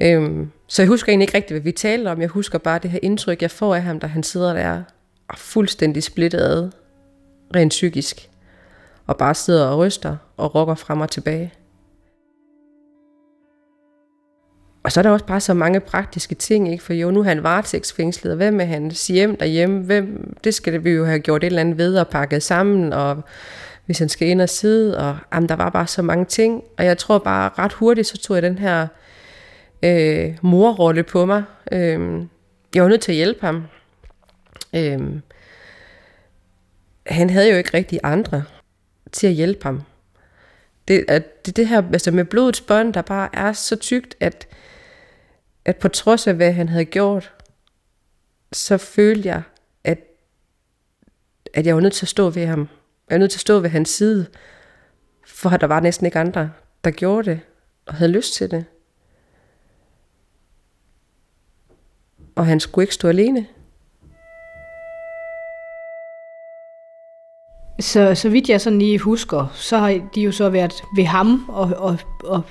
Øhm, 0.00 0.50
så 0.66 0.82
jeg 0.82 0.88
husker 0.88 1.08
egentlig 1.08 1.24
ikke 1.24 1.36
rigtigt, 1.36 1.54
hvad 1.54 1.64
vi 1.64 1.72
talte 1.72 2.08
om. 2.08 2.20
Jeg 2.20 2.28
husker 2.28 2.58
bare 2.58 2.78
det 2.78 2.90
her 2.90 2.98
indtryk, 3.02 3.42
jeg 3.42 3.50
får 3.50 3.74
af 3.74 3.82
ham, 3.82 4.00
da 4.00 4.06
han 4.06 4.22
sidder 4.22 4.54
der 4.54 4.82
og 5.28 5.38
fuldstændig 5.38 6.02
splittet 6.02 6.40
ad, 6.40 6.70
rent 7.56 7.70
psykisk, 7.70 8.30
og 9.06 9.16
bare 9.16 9.34
sidder 9.34 9.66
og 9.66 9.78
ryster 9.78 10.16
og 10.36 10.54
rokker 10.54 10.74
frem 10.74 11.00
og 11.00 11.10
tilbage. 11.10 11.52
Og 14.84 14.92
så 14.92 15.00
er 15.00 15.02
der 15.02 15.10
også 15.10 15.26
bare 15.26 15.40
så 15.40 15.54
mange 15.54 15.80
praktiske 15.80 16.34
ting, 16.34 16.72
ikke? 16.72 16.84
for 16.84 16.92
jo, 16.92 17.10
nu 17.10 17.20
er 17.20 17.24
han 17.24 17.42
varetægtsfængslet, 17.42 18.30
og 18.30 18.36
hvem 18.36 18.60
er 18.60 18.64
hans 18.64 19.06
hjem 19.06 19.36
derhjemme, 19.36 19.82
hvem, 19.82 20.34
det 20.44 20.54
skal 20.54 20.84
vi 20.84 20.90
jo 20.90 21.04
have 21.04 21.18
gjort 21.18 21.44
et 21.44 21.46
eller 21.46 21.60
andet 21.60 21.78
ved 21.78 21.96
og 21.96 22.08
pakket 22.08 22.42
sammen, 22.42 22.92
og 22.92 23.22
hvis 23.86 23.98
han 23.98 24.08
skal 24.08 24.28
ind 24.28 24.40
og 24.40 24.48
sidde, 24.48 24.98
og 24.98 25.16
jamen, 25.34 25.48
der 25.48 25.56
var 25.56 25.70
bare 25.70 25.86
så 25.86 26.02
mange 26.02 26.24
ting, 26.24 26.62
og 26.78 26.84
jeg 26.84 26.98
tror 26.98 27.18
bare 27.18 27.50
ret 27.58 27.72
hurtigt, 27.72 28.06
så 28.06 28.18
tog 28.18 28.34
jeg 28.34 28.42
den 28.42 28.58
her 28.58 28.86
øh, 29.82 30.38
morrolle 30.42 31.02
på 31.02 31.26
mig. 31.26 31.44
Øh, 31.72 32.26
jeg 32.74 32.82
var 32.82 32.88
nødt 32.88 33.00
til 33.00 33.12
at 33.12 33.16
hjælpe 33.16 33.40
ham. 33.40 33.64
Øh, 34.74 35.20
han 37.06 37.30
havde 37.30 37.50
jo 37.50 37.56
ikke 37.56 37.74
rigtig 37.74 38.00
andre 38.02 38.44
til 39.12 39.26
at 39.26 39.32
hjælpe 39.32 39.64
ham. 39.64 39.82
Det, 40.88 41.04
at 41.08 41.46
det, 41.46 41.56
det 41.56 41.68
her 41.68 41.82
altså 41.92 42.10
med 42.10 42.24
blodets 42.24 42.60
bånd, 42.60 42.94
der 42.94 43.02
bare 43.02 43.28
er 43.32 43.52
så 43.52 43.76
tykt, 43.76 44.14
at, 44.20 44.48
at 45.64 45.76
på 45.76 45.88
trods 45.88 46.26
af, 46.26 46.34
hvad 46.34 46.52
han 46.52 46.68
havde 46.68 46.84
gjort, 46.84 47.32
så 48.52 48.78
følte 48.78 49.28
jeg, 49.28 49.42
at, 49.84 49.98
at 51.54 51.66
jeg 51.66 51.74
var 51.74 51.80
nødt 51.80 51.92
til 51.92 52.04
at 52.04 52.08
stå 52.08 52.30
ved 52.30 52.46
ham. 52.46 52.68
Jeg 53.10 53.14
var 53.14 53.18
nødt 53.18 53.30
til 53.30 53.36
at 53.36 53.40
stå 53.40 53.58
ved 53.58 53.70
hans 53.70 53.88
side, 53.88 54.26
for 55.26 55.50
der 55.50 55.66
var 55.66 55.80
næsten 55.80 56.06
ikke 56.06 56.18
andre, 56.18 56.52
der 56.84 56.90
gjorde 56.90 57.30
det, 57.30 57.40
og 57.86 57.94
havde 57.94 58.12
lyst 58.12 58.34
til 58.34 58.50
det. 58.50 58.64
Og 62.36 62.46
han 62.46 62.60
skulle 62.60 62.82
ikke 62.82 62.94
stå 62.94 63.08
alene. 63.08 63.46
Så, 67.80 68.14
så 68.14 68.28
vidt 68.28 68.48
jeg 68.48 68.60
sådan 68.60 68.78
lige 68.78 68.98
husker, 68.98 69.52
så 69.54 69.78
har 69.78 70.00
de 70.14 70.20
jo 70.20 70.32
så 70.32 70.48
været 70.48 70.72
ved 70.96 71.04
ham, 71.04 71.44
og, 71.48 71.70
og, 71.76 71.98
og 72.24 72.42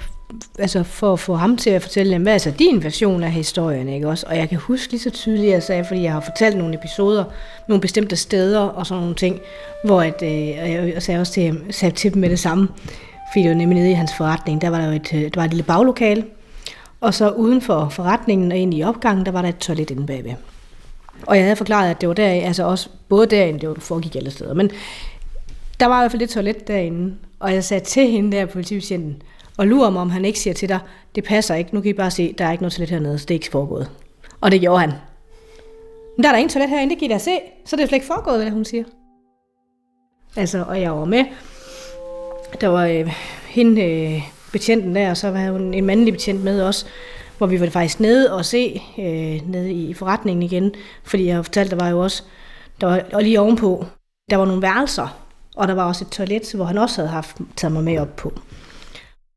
altså 0.60 0.84
for 0.84 1.14
at 1.14 1.20
få 1.20 1.36
ham 1.36 1.58
til 1.58 1.70
at 1.70 1.82
fortælle 1.82 2.14
dem, 2.14 2.22
hvad 2.22 2.34
er 2.34 2.38
så 2.38 2.54
din 2.60 2.84
version 2.84 3.24
af 3.24 3.32
historien, 3.32 3.90
ikke 3.90 4.08
også? 4.08 4.26
Og 4.30 4.38
jeg 4.38 4.50
kan 4.50 4.58
huske 4.58 4.92
lige 4.92 5.02
så 5.02 5.10
tydeligt, 5.10 5.48
at 5.48 5.54
jeg 5.54 5.64
sagde, 5.64 5.86
fordi 5.86 6.04
jeg 6.04 6.12
har 6.12 6.20
fortalt 6.20 6.58
nogle 6.58 6.76
episoder, 6.76 7.24
nogle 7.68 7.82
bestemte 7.82 8.16
steder 8.16 8.60
og 8.60 8.86
sådan 8.88 9.02
nogle 9.02 9.16
ting, 9.16 9.40
hvor 9.86 10.02
at, 10.02 10.22
øh, 10.24 10.90
jeg 10.90 11.04
sagde 11.04 11.20
også 11.20 11.34
til, 11.34 11.62
sagde 11.70 11.96
til 11.96 12.14
dem 12.14 12.22
med 12.22 12.30
det 12.30 12.40
samme, 12.40 12.68
fordi 13.34 13.44
det 13.44 13.50
var 13.50 13.56
nemlig 13.56 13.80
nede 13.80 13.92
i 13.92 13.94
hans 13.94 14.12
forretning, 14.18 14.62
der 14.62 14.70
var 14.70 14.78
der 14.78 14.88
jo 14.88 14.92
et, 14.92 15.14
øh, 15.14 15.22
der 15.22 15.30
var 15.36 15.44
et 15.44 15.52
lille 15.52 15.64
baglokale, 15.64 16.26
og 17.02 17.14
så 17.14 17.30
uden 17.30 17.62
for 17.62 17.90
forretningen 17.90 18.52
og 18.52 18.58
ind 18.58 18.74
i 18.74 18.84
opgangen, 18.84 19.26
der 19.26 19.32
var 19.32 19.42
der 19.42 19.50
et 19.50 19.58
toilet 19.58 19.92
inde 19.92 20.06
bagved. 20.06 20.34
Og 21.28 21.36
jeg 21.36 21.46
havde 21.46 21.56
forklaret, 21.56 21.90
at 21.90 22.02
det 22.02 22.10
var 22.10 22.16
der, 22.16 22.28
altså 22.28 22.64
også 22.64 22.90
både 23.10 23.28
derinde, 23.28 23.60
det 23.60 23.70
var 23.70 23.76
foregik 23.80 24.16
alle 24.16 24.32
steder, 24.32 24.54
men 24.54 24.72
der 25.80 25.86
var 25.86 26.00
i 26.00 26.02
hvert 26.02 26.12
fald 26.12 26.22
et 26.22 26.30
toilet 26.30 26.68
derinde, 26.68 27.16
og 27.40 27.54
jeg 27.54 27.64
sagde 27.64 27.86
til 27.86 28.08
hende 28.08 28.38
der, 28.38 28.46
politibetjenten, 28.46 29.22
og 29.58 29.68
lurer 29.68 29.90
mig, 29.90 30.02
om 30.02 30.10
han 30.10 30.26
ikke 30.26 30.40
siger 30.40 30.54
til 30.54 30.70
dig, 30.70 30.80
det 31.16 31.24
passer 31.24 31.56
ikke, 31.56 31.76
nu 31.76 31.82
kan 31.82 31.90
I 31.90 31.94
bare 31.94 32.12
se, 32.12 32.34
der 32.38 32.46
er 32.46 32.52
ikke 32.52 32.64
noget 32.64 32.74
toilet 32.74 32.90
hernede, 32.90 33.20
så 33.20 33.26
det 33.26 33.32
er 33.32 33.36
ikke 33.36 33.52
foregået. 33.52 33.90
Og 34.42 34.52
det 34.52 34.62
gjorde 34.62 34.80
han. 34.80 34.92
Men 36.18 36.24
der 36.24 36.30
er 36.30 36.34
der 36.34 36.40
ingen 36.40 36.50
toilet 36.50 36.70
herinde, 36.70 36.94
det 36.94 37.00
kan 37.00 37.12
I 37.12 37.14
da 37.14 37.18
se, 37.18 37.32
så 37.66 37.76
det 37.76 37.84
er 37.84 37.88
slet 37.88 37.96
ikke 37.96 38.06
foregået, 38.06 38.42
hvad 38.42 38.52
hun 38.52 38.66
siger. 38.66 38.84
Altså, 40.36 40.64
og 40.68 40.82
jeg 40.82 40.92
var 40.92 41.06
med. 41.06 41.26
Der 42.62 42.68
var 42.68 42.86
øh, 42.86 43.14
hende, 43.48 43.82
øh, 43.82 44.22
betjenten 44.52 44.96
der, 44.96 45.10
og 45.10 45.18
så 45.18 45.32
var 45.32 45.52
hun 45.52 45.74
en 45.74 45.86
mandlig 45.86 46.14
betjent 46.14 46.44
med 46.44 46.62
også, 46.62 46.86
hvor 47.38 47.48
vi 47.48 47.60
var 47.60 47.70
faktisk 47.70 48.00
nede 48.00 48.34
og 48.34 48.46
se 48.46 48.82
øh, 49.00 49.50
nede 49.52 49.72
i 49.72 49.94
forretningen 49.94 50.44
igen, 50.44 50.72
fordi 51.04 51.28
jeg 51.28 51.46
fortalte, 51.46 51.76
der 51.78 51.84
var 51.84 51.90
jo 51.90 52.00
også, 52.00 52.24
der 52.82 52.88
var 52.88 53.02
og 53.14 53.24
lige 53.24 53.40
ovenpå, 53.40 53.86
der 54.30 54.38
var 54.38 54.46
nogle 54.46 54.62
værelser, 54.62 55.18
og 55.56 55.68
der 55.68 55.74
var 55.74 55.88
også 55.88 56.04
et 56.04 56.12
toilet, 56.12 56.52
hvor 56.56 56.66
han 56.66 56.78
også 56.78 56.96
havde 56.96 57.10
haft 57.10 57.38
taget 57.56 57.72
mig 57.72 57.84
med 57.84 58.00
op 58.00 58.16
på. 58.16 58.34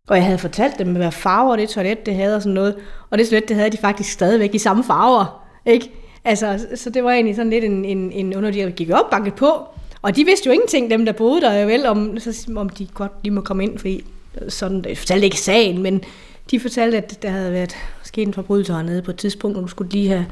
Og 0.09 0.16
jeg 0.16 0.25
havde 0.25 0.38
fortalt 0.38 0.78
dem, 0.78 0.92
hvad 0.92 1.12
farver 1.12 1.56
det 1.56 1.68
toilet 1.68 2.06
det 2.06 2.14
havde 2.14 2.37
og 2.37 2.42
sådan 2.42 2.54
noget. 2.54 2.76
Og 3.11 3.18
det 3.18 3.28
toilet, 3.28 3.49
det 3.49 3.56
havde 3.56 3.71
de 3.71 3.76
faktisk 3.76 4.12
stadigvæk 4.12 4.54
i 4.54 4.59
samme 4.59 4.85
farver. 4.85 5.44
Ikke? 5.66 5.90
Altså, 6.25 6.66
så 6.75 6.90
det 6.90 7.04
var 7.04 7.11
egentlig 7.11 7.37
sådan 7.37 7.50
lidt 7.50 7.64
en, 7.64 7.85
en, 7.85 8.12
en 8.12 8.37
under, 8.37 8.50
de 8.50 8.73
gik 8.73 8.90
op, 8.90 9.11
banket 9.11 9.35
på. 9.35 9.68
Og 10.02 10.16
de 10.16 10.25
vidste 10.25 10.47
jo 10.47 10.52
ingenting, 10.52 10.90
dem 10.90 11.04
der 11.04 11.12
boede 11.12 11.40
der 11.40 11.66
vel, 11.66 11.87
om, 11.87 12.18
så, 12.18 12.52
om 12.56 12.68
de 12.68 12.87
godt 12.87 13.12
lige 13.23 13.35
må 13.35 13.40
komme 13.40 13.64
ind, 13.64 13.78
fordi 13.78 14.04
sådan, 14.49 14.85
jeg 14.88 14.99
fortalte 14.99 15.25
ikke 15.25 15.41
sagen, 15.41 15.83
men 15.83 16.05
de 16.50 16.61
fortalte, 16.61 16.97
at 16.97 17.23
der 17.23 17.31
havde 17.31 17.53
været 17.53 17.76
sket 18.03 18.29
en 18.29 18.35
forbrydelse 18.35 18.73
hernede 18.73 19.03
på 19.03 19.11
et 19.11 19.17
tidspunkt, 19.17 19.57
og 19.57 19.62
du 19.62 19.69
skulle 19.69 19.91
lige 19.91 20.09
have 20.09 20.26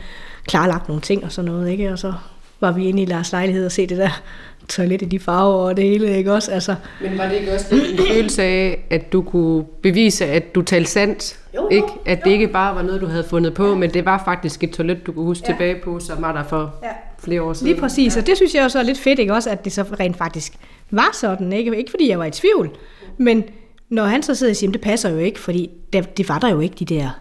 klarlagt 0.46 0.88
nogle 0.88 1.02
ting 1.02 1.24
og 1.24 1.32
sådan 1.32 1.50
noget, 1.50 1.70
ikke? 1.70 1.92
Og 1.92 1.98
så 1.98 2.12
var 2.60 2.72
vi 2.72 2.88
inde 2.88 3.02
i 3.02 3.06
Lars 3.06 3.32
lejlighed 3.32 3.66
og 3.66 3.72
se 3.72 3.86
det 3.86 3.98
der 3.98 4.22
toilet 4.68 5.02
i 5.02 5.04
de 5.04 5.18
farver 5.18 5.68
og 5.68 5.76
det 5.76 5.84
hele, 5.84 6.16
ikke 6.16 6.32
også? 6.32 6.52
Altså. 6.52 6.74
Men 7.02 7.18
var 7.18 7.28
det 7.28 7.34
ikke 7.34 7.54
også 7.54 7.66
en 7.74 8.06
følelse 8.12 8.42
af, 8.42 8.86
at 8.90 9.12
du 9.12 9.22
kunne 9.22 9.64
bevise, 9.82 10.26
at 10.26 10.54
du 10.54 10.62
talte 10.62 10.90
sandt? 10.90 11.38
Jo, 11.54 11.62
jo, 11.62 11.68
ikke? 11.68 11.88
At 12.06 12.18
jo. 12.18 12.22
det 12.24 12.30
ikke 12.30 12.48
bare 12.48 12.74
var 12.74 12.82
noget, 12.82 13.00
du 13.00 13.06
havde 13.06 13.24
fundet 13.24 13.54
på, 13.54 13.74
men 13.74 13.94
det 13.94 14.04
var 14.04 14.22
faktisk 14.24 14.64
et 14.64 14.70
toilet, 14.70 15.06
du 15.06 15.12
kunne 15.12 15.24
huske 15.24 15.44
ja. 15.48 15.52
tilbage 15.52 15.76
på, 15.84 16.00
som 16.00 16.22
var 16.22 16.32
der 16.32 16.44
for 16.44 16.74
ja. 16.82 16.88
flere 17.18 17.42
år 17.42 17.52
siden. 17.52 17.72
Lige 17.72 17.80
præcis, 17.80 18.16
ja. 18.16 18.20
og 18.20 18.26
det 18.26 18.36
synes 18.36 18.54
jeg 18.54 18.64
også 18.64 18.78
er 18.78 18.82
lidt 18.82 18.98
fedt, 18.98 19.18
ikke 19.18 19.34
også, 19.34 19.50
at 19.50 19.64
det 19.64 19.72
så 19.72 19.84
rent 20.00 20.16
faktisk 20.16 20.52
var 20.90 21.10
sådan, 21.12 21.52
ikke? 21.52 21.76
Ikke 21.76 21.90
fordi 21.90 22.08
jeg 22.08 22.18
var 22.18 22.24
i 22.24 22.30
tvivl, 22.30 22.70
men 23.16 23.44
når 23.92 24.04
han 24.04 24.22
så 24.22 24.34
sidder 24.34 24.52
og 24.52 24.56
siger, 24.56 24.72
det 24.72 24.80
passer 24.80 25.10
jo 25.10 25.18
ikke, 25.18 25.40
fordi 25.40 25.70
det, 25.92 26.16
det 26.16 26.28
var 26.28 26.38
der 26.38 26.50
jo 26.50 26.60
ikke, 26.60 26.74
de 26.74 26.84
der 26.84 27.18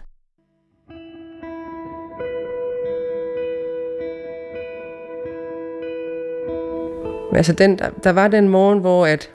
Altså 7.34 7.52
den, 7.52 7.78
der, 7.78 7.90
der 8.04 8.10
var 8.10 8.28
den 8.28 8.48
morgen, 8.48 8.78
hvor 8.78 9.06
at, 9.06 9.30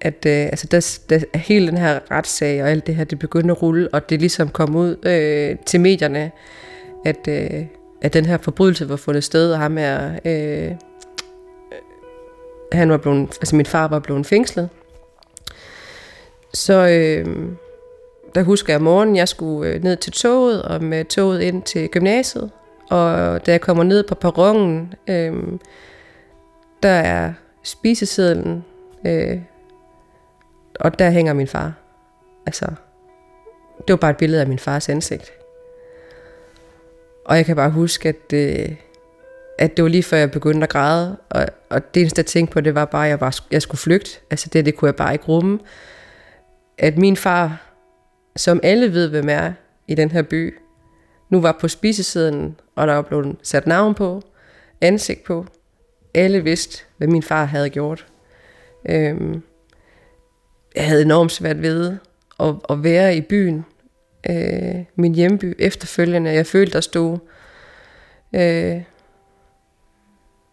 at 0.00 0.26
øh, 0.26 0.46
altså 0.46 0.66
der, 0.66 0.98
der, 1.10 1.38
hele 1.38 1.66
den 1.66 1.76
her 1.76 2.00
retssag 2.10 2.62
og 2.62 2.70
alt 2.70 2.86
det 2.86 2.94
her, 2.96 3.04
det 3.04 3.18
begyndte 3.18 3.52
at 3.52 3.62
rulle, 3.62 3.88
og 3.92 4.10
det 4.10 4.20
ligesom 4.20 4.48
kom 4.48 4.76
ud 4.76 4.96
øh, 5.06 5.58
til 5.66 5.80
medierne, 5.80 6.30
at, 7.04 7.28
øh, 7.28 7.66
at 8.02 8.14
den 8.14 8.26
her 8.26 8.38
forbrydelse 8.38 8.88
var 8.88 8.96
fundet 8.96 9.24
sted, 9.24 9.52
og 9.52 9.58
ham 9.58 9.78
er, 9.78 10.10
øh, 10.24 10.70
øh, 10.70 10.72
han 12.72 12.90
var 12.90 12.96
blevet, 12.96 13.18
altså 13.20 13.56
min 13.56 13.66
far 13.66 13.88
var 13.88 13.98
blevet 13.98 14.26
fængslet. 14.26 14.68
Så 16.54 16.72
øh, 16.74 17.26
der 18.34 18.42
husker 18.42 18.72
jeg 18.72 18.82
morgen, 18.82 19.16
jeg 19.16 19.28
skulle 19.28 19.70
øh, 19.70 19.82
ned 19.82 19.96
til 19.96 20.12
toget, 20.12 20.62
og 20.62 20.82
med 20.82 21.04
toget 21.04 21.40
ind 21.40 21.62
til 21.62 21.88
gymnasiet, 21.88 22.50
og 22.90 23.46
da 23.46 23.50
jeg 23.50 23.60
kommer 23.60 23.84
ned 23.84 24.04
på 24.08 24.14
perronen, 24.14 24.94
øh, 25.08 25.32
der 26.82 26.88
er 26.88 27.32
spisesedlen, 27.62 28.64
øh, 29.06 29.38
og 30.80 30.98
der 30.98 31.10
hænger 31.10 31.32
min 31.32 31.46
far. 31.46 31.72
Altså, 32.46 32.66
det 33.78 33.92
var 33.92 33.96
bare 33.96 34.10
et 34.10 34.16
billede 34.16 34.40
af 34.40 34.48
min 34.48 34.58
fars 34.58 34.88
ansigt. 34.88 35.32
Og 37.24 37.36
jeg 37.36 37.46
kan 37.46 37.56
bare 37.56 37.70
huske, 37.70 38.08
at, 38.08 38.32
øh, 38.32 38.76
at 39.58 39.76
det 39.76 39.82
var 39.82 39.88
lige 39.88 40.02
før 40.02 40.16
jeg 40.16 40.30
begyndte 40.30 40.64
at 40.64 40.70
græde, 40.70 41.16
og, 41.30 41.46
og 41.70 41.94
det 41.94 42.00
eneste 42.00 42.18
jeg 42.18 42.26
tænkte 42.26 42.52
på, 42.52 42.60
det 42.60 42.74
var 42.74 42.84
bare, 42.84 43.04
at 43.04 43.10
jeg, 43.10 43.20
var, 43.20 43.38
jeg 43.50 43.62
skulle 43.62 43.78
flygte. 43.78 44.10
Altså 44.30 44.48
det, 44.52 44.66
det 44.66 44.76
kunne 44.76 44.86
jeg 44.86 44.96
bare 44.96 45.12
ikke 45.12 45.24
rumme. 45.24 45.58
At 46.78 46.98
min 46.98 47.16
far, 47.16 47.72
som 48.36 48.60
alle 48.62 48.92
ved, 48.92 49.08
hvem 49.08 49.28
er 49.28 49.52
i 49.88 49.94
den 49.94 50.10
her 50.10 50.22
by, 50.22 50.54
nu 51.30 51.40
var 51.40 51.56
på 51.60 51.68
spisesiden, 51.68 52.56
og 52.74 52.86
der 52.86 52.94
var 52.94 53.02
blevet 53.02 53.36
sat 53.42 53.66
navn 53.66 53.94
på, 53.94 54.22
ansigt 54.80 55.24
på, 55.24 55.46
alle 56.14 56.44
vidste, 56.44 56.84
hvad 56.96 57.08
min 57.08 57.22
far 57.22 57.44
havde 57.44 57.70
gjort. 57.70 58.06
Øhm, 58.88 59.42
jeg 60.74 60.86
havde 60.86 61.02
enormt 61.02 61.32
svært 61.32 61.62
ved 61.62 61.96
at, 62.40 62.54
at 62.70 62.84
være 62.84 63.16
i 63.16 63.20
byen, 63.20 63.64
øh, 64.30 64.84
min 64.96 65.14
hjemby, 65.14 65.54
efterfølgende. 65.58 66.30
Jeg 66.30 66.46
følte, 66.46 66.72
der 66.72 66.80
stod 66.80 67.18
øh, 68.34 68.82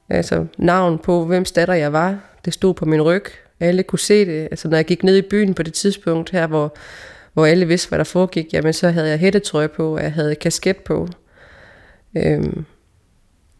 altså 0.09 0.45
navn 0.57 0.99
på, 0.99 1.25
hvem 1.25 1.45
datter 1.45 1.73
jeg 1.73 1.93
var. 1.93 2.19
Det 2.45 2.53
stod 2.53 2.73
på 2.73 2.85
min 2.85 3.01
ryg. 3.01 3.25
Alle 3.61 3.83
kunne 3.83 3.99
se 3.99 4.25
det. 4.25 4.47
Altså, 4.51 4.67
når 4.67 4.77
jeg 4.77 4.85
gik 4.85 5.03
ned 5.03 5.17
i 5.17 5.21
byen 5.21 5.53
på 5.53 5.63
det 5.63 5.73
tidspunkt 5.73 6.29
her, 6.29 6.47
hvor, 6.47 6.75
hvor 7.33 7.45
alle 7.45 7.67
vidste, 7.67 7.89
hvad 7.89 7.97
der 7.97 8.03
foregik, 8.03 8.53
jamen 8.53 8.73
så 8.73 8.89
havde 8.89 9.09
jeg 9.09 9.19
hættetrøje 9.19 9.67
på, 9.67 9.95
og 9.95 10.03
jeg 10.03 10.13
havde 10.13 10.35
kasket 10.35 10.77
på. 10.77 11.07
Øhm, 12.17 12.65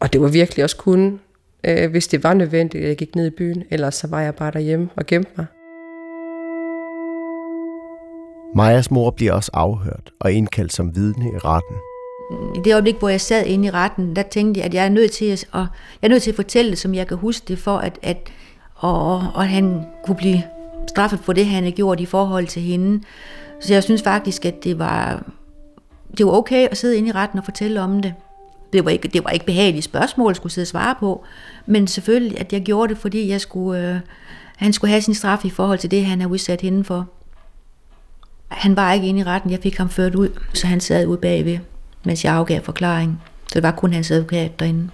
og 0.00 0.12
det 0.12 0.20
var 0.20 0.28
virkelig 0.28 0.64
også 0.64 0.76
kun 0.76 1.20
øh, 1.64 1.90
hvis 1.90 2.08
det 2.08 2.24
var 2.24 2.34
nødvendigt, 2.34 2.82
at 2.82 2.88
jeg 2.88 2.96
gik 2.96 3.16
ned 3.16 3.26
i 3.26 3.30
byen. 3.30 3.64
Ellers 3.70 3.94
så 3.94 4.06
var 4.06 4.20
jeg 4.20 4.34
bare 4.34 4.50
derhjemme 4.50 4.88
og 4.96 5.06
gemte 5.06 5.30
mig. 5.36 5.46
Majas 8.56 8.90
mor 8.90 9.10
bliver 9.10 9.32
også 9.32 9.50
afhørt 9.54 10.10
og 10.20 10.32
indkaldt 10.32 10.72
som 10.72 10.96
vidne 10.96 11.24
i 11.26 11.38
retten. 11.38 11.76
I 12.56 12.60
det 12.64 12.72
øjeblik, 12.72 12.98
hvor 12.98 13.08
jeg 13.08 13.20
sad 13.20 13.46
inde 13.46 13.68
i 13.68 13.70
retten, 13.70 14.16
der 14.16 14.22
tænkte 14.22 14.58
jeg, 14.58 14.66
at 14.66 14.74
jeg 14.74 14.84
er 14.84 14.88
nødt 14.88 15.12
til 15.12 15.24
at, 15.24 15.48
og 15.52 15.66
jeg 16.02 16.08
er 16.08 16.10
nødt 16.10 16.22
til 16.22 16.30
at 16.30 16.36
fortælle 16.36 16.70
det, 16.70 16.78
som 16.78 16.94
jeg 16.94 17.06
kan 17.06 17.16
huske 17.16 17.44
det, 17.48 17.58
for 17.58 17.76
at, 17.76 17.98
at 18.02 18.32
og, 18.82 19.26
og 19.34 19.48
han 19.48 19.86
kunne 20.04 20.16
blive 20.16 20.42
straffet 20.88 21.20
for 21.20 21.32
det, 21.32 21.46
han 21.46 21.62
havde 21.62 21.76
gjort 21.76 22.00
i 22.00 22.06
forhold 22.06 22.46
til 22.46 22.62
hende. 22.62 23.04
Så 23.60 23.72
jeg 23.72 23.82
synes 23.82 24.02
faktisk, 24.02 24.44
at 24.44 24.64
det 24.64 24.78
var, 24.78 25.24
det 26.18 26.26
var 26.26 26.32
okay 26.32 26.68
at 26.68 26.76
sidde 26.76 26.96
inde 26.96 27.08
i 27.08 27.12
retten 27.12 27.38
og 27.38 27.44
fortælle 27.44 27.80
om 27.80 28.02
det. 28.02 28.14
Det 28.72 28.84
var 28.84 28.90
ikke, 28.90 29.08
det 29.08 29.24
var 29.24 29.30
ikke 29.30 29.46
behagelige 29.46 29.82
spørgsmål, 29.82 30.30
jeg 30.30 30.36
skulle 30.36 30.52
sidde 30.52 30.64
og 30.64 30.68
svare 30.68 30.94
på, 31.00 31.24
men 31.66 31.86
selvfølgelig, 31.86 32.40
at 32.40 32.52
jeg 32.52 32.62
gjorde 32.62 32.94
det, 32.94 33.00
fordi 33.00 33.28
jeg 33.28 33.40
skulle, 33.40 33.90
øh, 33.90 34.00
han 34.56 34.72
skulle 34.72 34.90
have 34.90 35.02
sin 35.02 35.14
straf 35.14 35.44
i 35.44 35.50
forhold 35.50 35.78
til 35.78 35.90
det, 35.90 36.06
han 36.06 36.20
har 36.20 36.28
udsat 36.28 36.60
hende 36.60 36.84
for. 36.84 37.08
Han 38.48 38.76
var 38.76 38.92
ikke 38.92 39.06
inde 39.06 39.20
i 39.20 39.24
retten, 39.24 39.50
jeg 39.50 39.60
fik 39.62 39.76
ham 39.76 39.88
ført 39.88 40.14
ud, 40.14 40.28
så 40.54 40.66
han 40.66 40.80
sad 40.80 41.06
ude 41.06 41.18
bagved, 41.18 41.58
mens 42.04 42.24
jeg 42.24 42.34
afgav 42.34 42.62
forklaring. 42.62 43.22
Så 43.46 43.54
det 43.54 43.62
var 43.62 43.70
kun 43.70 43.92
hans 43.92 44.10
advokat 44.10 44.58
derinde. 44.58 44.88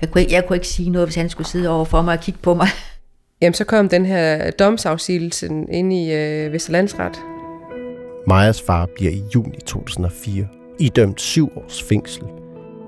Jeg 0.00 0.10
kunne, 0.10 0.20
ikke, 0.20 0.32
jeg 0.32 0.46
kunne 0.46 0.56
ikke 0.56 0.68
sige 0.68 0.90
noget, 0.90 1.08
hvis 1.08 1.14
han 1.14 1.28
skulle 1.28 1.48
sidde 1.48 1.68
over 1.68 1.84
for 1.84 2.02
mig 2.02 2.14
og 2.14 2.20
kigge 2.20 2.40
på 2.42 2.54
mig. 2.54 2.68
Jamen, 3.42 3.54
så 3.54 3.64
kom 3.64 3.88
den 3.88 4.06
her 4.06 4.50
domsafsigelse 4.50 5.46
ind 5.70 5.92
i 5.92 6.12
øh, 6.12 6.52
Vesterlandsret. 6.52 7.18
Majas 8.28 8.62
far 8.62 8.88
bliver 8.94 9.12
i 9.12 9.22
juni 9.34 9.58
2004 9.66 10.46
idømt 10.78 11.20
syv 11.20 11.50
års 11.56 11.82
fængsel 11.82 12.22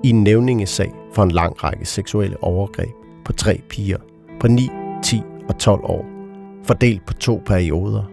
i 0.05 0.11
en 0.11 0.23
nævningesag 0.23 0.93
for 1.15 1.23
en 1.23 1.31
lang 1.31 1.65
række 1.65 1.87
seksuelle 1.87 2.43
overgreb 2.43 2.91
på 3.25 3.33
tre 3.33 3.61
piger 3.69 3.99
på 4.41 4.49
9, 4.49 4.71
10 5.05 5.23
og 5.49 5.59
12 5.59 5.81
år, 5.85 6.07
fordelt 6.65 7.07
på 7.07 7.15
to 7.15 7.43
perioder 7.47 8.11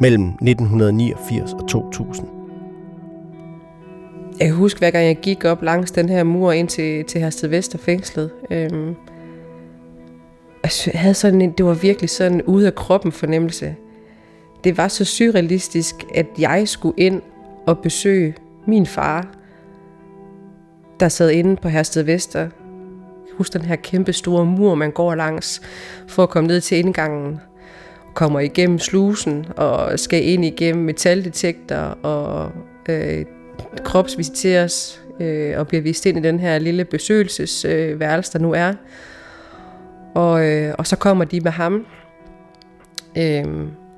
mellem 0.00 0.28
1989 0.28 1.52
og 1.52 1.68
2000. 1.68 2.39
Jeg 4.40 4.48
kan 4.48 4.56
huske, 4.56 4.78
hver 4.78 4.90
gang 4.90 5.06
jeg 5.06 5.16
gik 5.16 5.44
op 5.44 5.62
langs 5.62 5.90
den 5.90 6.08
her 6.08 6.24
mur 6.24 6.52
ind 6.52 6.68
til, 6.68 7.04
til 7.04 7.20
Hersted 7.20 7.48
Vester 7.48 7.78
fængslet, 7.78 8.30
øhm, 8.50 8.94
jeg 10.64 11.00
havde 11.00 11.14
sådan 11.14 11.40
en, 11.40 11.50
det 11.50 11.66
var 11.66 11.74
virkelig 11.74 12.10
sådan 12.10 12.34
en 12.34 12.42
ude 12.42 12.66
af 12.66 12.74
kroppen 12.74 13.12
fornemmelse. 13.12 13.76
Det 14.64 14.76
var 14.76 14.88
så 14.88 15.04
surrealistisk, 15.04 15.94
at 16.14 16.26
jeg 16.38 16.68
skulle 16.68 16.94
ind 16.98 17.22
og 17.66 17.78
besøge 17.78 18.34
min 18.66 18.86
far, 18.86 19.34
der 21.00 21.08
sad 21.08 21.30
inde 21.30 21.56
på 21.56 21.68
Hersted 21.68 22.02
Vester. 22.02 22.48
Husk 23.36 23.52
den 23.52 23.62
her 23.62 23.76
kæmpe 23.76 24.12
store 24.12 24.46
mur, 24.46 24.74
man 24.74 24.90
går 24.90 25.14
langs 25.14 25.62
for 26.08 26.22
at 26.22 26.30
komme 26.30 26.46
ned 26.46 26.60
til 26.60 26.78
indgangen. 26.78 27.40
Kommer 28.14 28.40
igennem 28.40 28.78
slusen 28.78 29.46
og 29.56 29.98
skal 29.98 30.28
ind 30.28 30.44
igennem 30.44 30.84
metaldetektor 30.84 31.76
og 32.02 32.50
øh, 32.88 33.24
kropsvisiteres 33.84 35.02
øh, 35.20 35.58
og 35.58 35.68
bliver 35.68 35.82
vist 35.82 36.06
ind 36.06 36.18
i 36.18 36.22
den 36.22 36.40
her 36.40 36.58
lille 36.58 36.84
besøgelsesværelse, 36.84 38.28
øh, 38.28 38.32
der 38.32 38.38
nu 38.38 38.52
er. 38.52 38.72
Og, 40.14 40.46
øh, 40.46 40.74
og 40.78 40.86
så 40.86 40.96
kommer 40.96 41.24
de 41.24 41.40
med 41.40 41.50
ham. 41.50 41.86
Øh, 43.18 43.44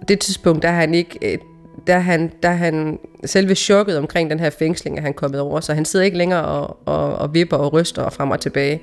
det 0.09 0.19
tidspunkt, 0.19 0.63
der 0.63 0.69
er 0.69 0.73
han 0.73 0.95
ikke, 0.95 1.33
øh, 1.33 1.39
der 1.87 1.95
er 1.95 2.01
han, 2.01 2.33
der 2.43 2.49
er 2.49 2.57
han 2.57 2.99
selve 3.25 3.55
chokket 3.55 3.99
omkring 3.99 4.31
den 4.31 4.41
her 4.41 4.51
fængsling, 4.51 4.99
er 4.99 5.03
han 5.03 5.15
kommet 5.15 5.41
over, 5.41 5.61
så 5.61 5.75
han 5.75 5.85
sidder 5.85 6.05
ikke 6.05 6.19
længere 6.19 6.45
og, 6.45 6.79
og, 6.85 7.15
og 7.15 7.35
vipper 7.35 7.57
og 7.57 7.73
ryster 7.73 8.03
og 8.03 8.13
frem 8.13 8.31
og 8.31 8.41
tilbage. 8.41 8.81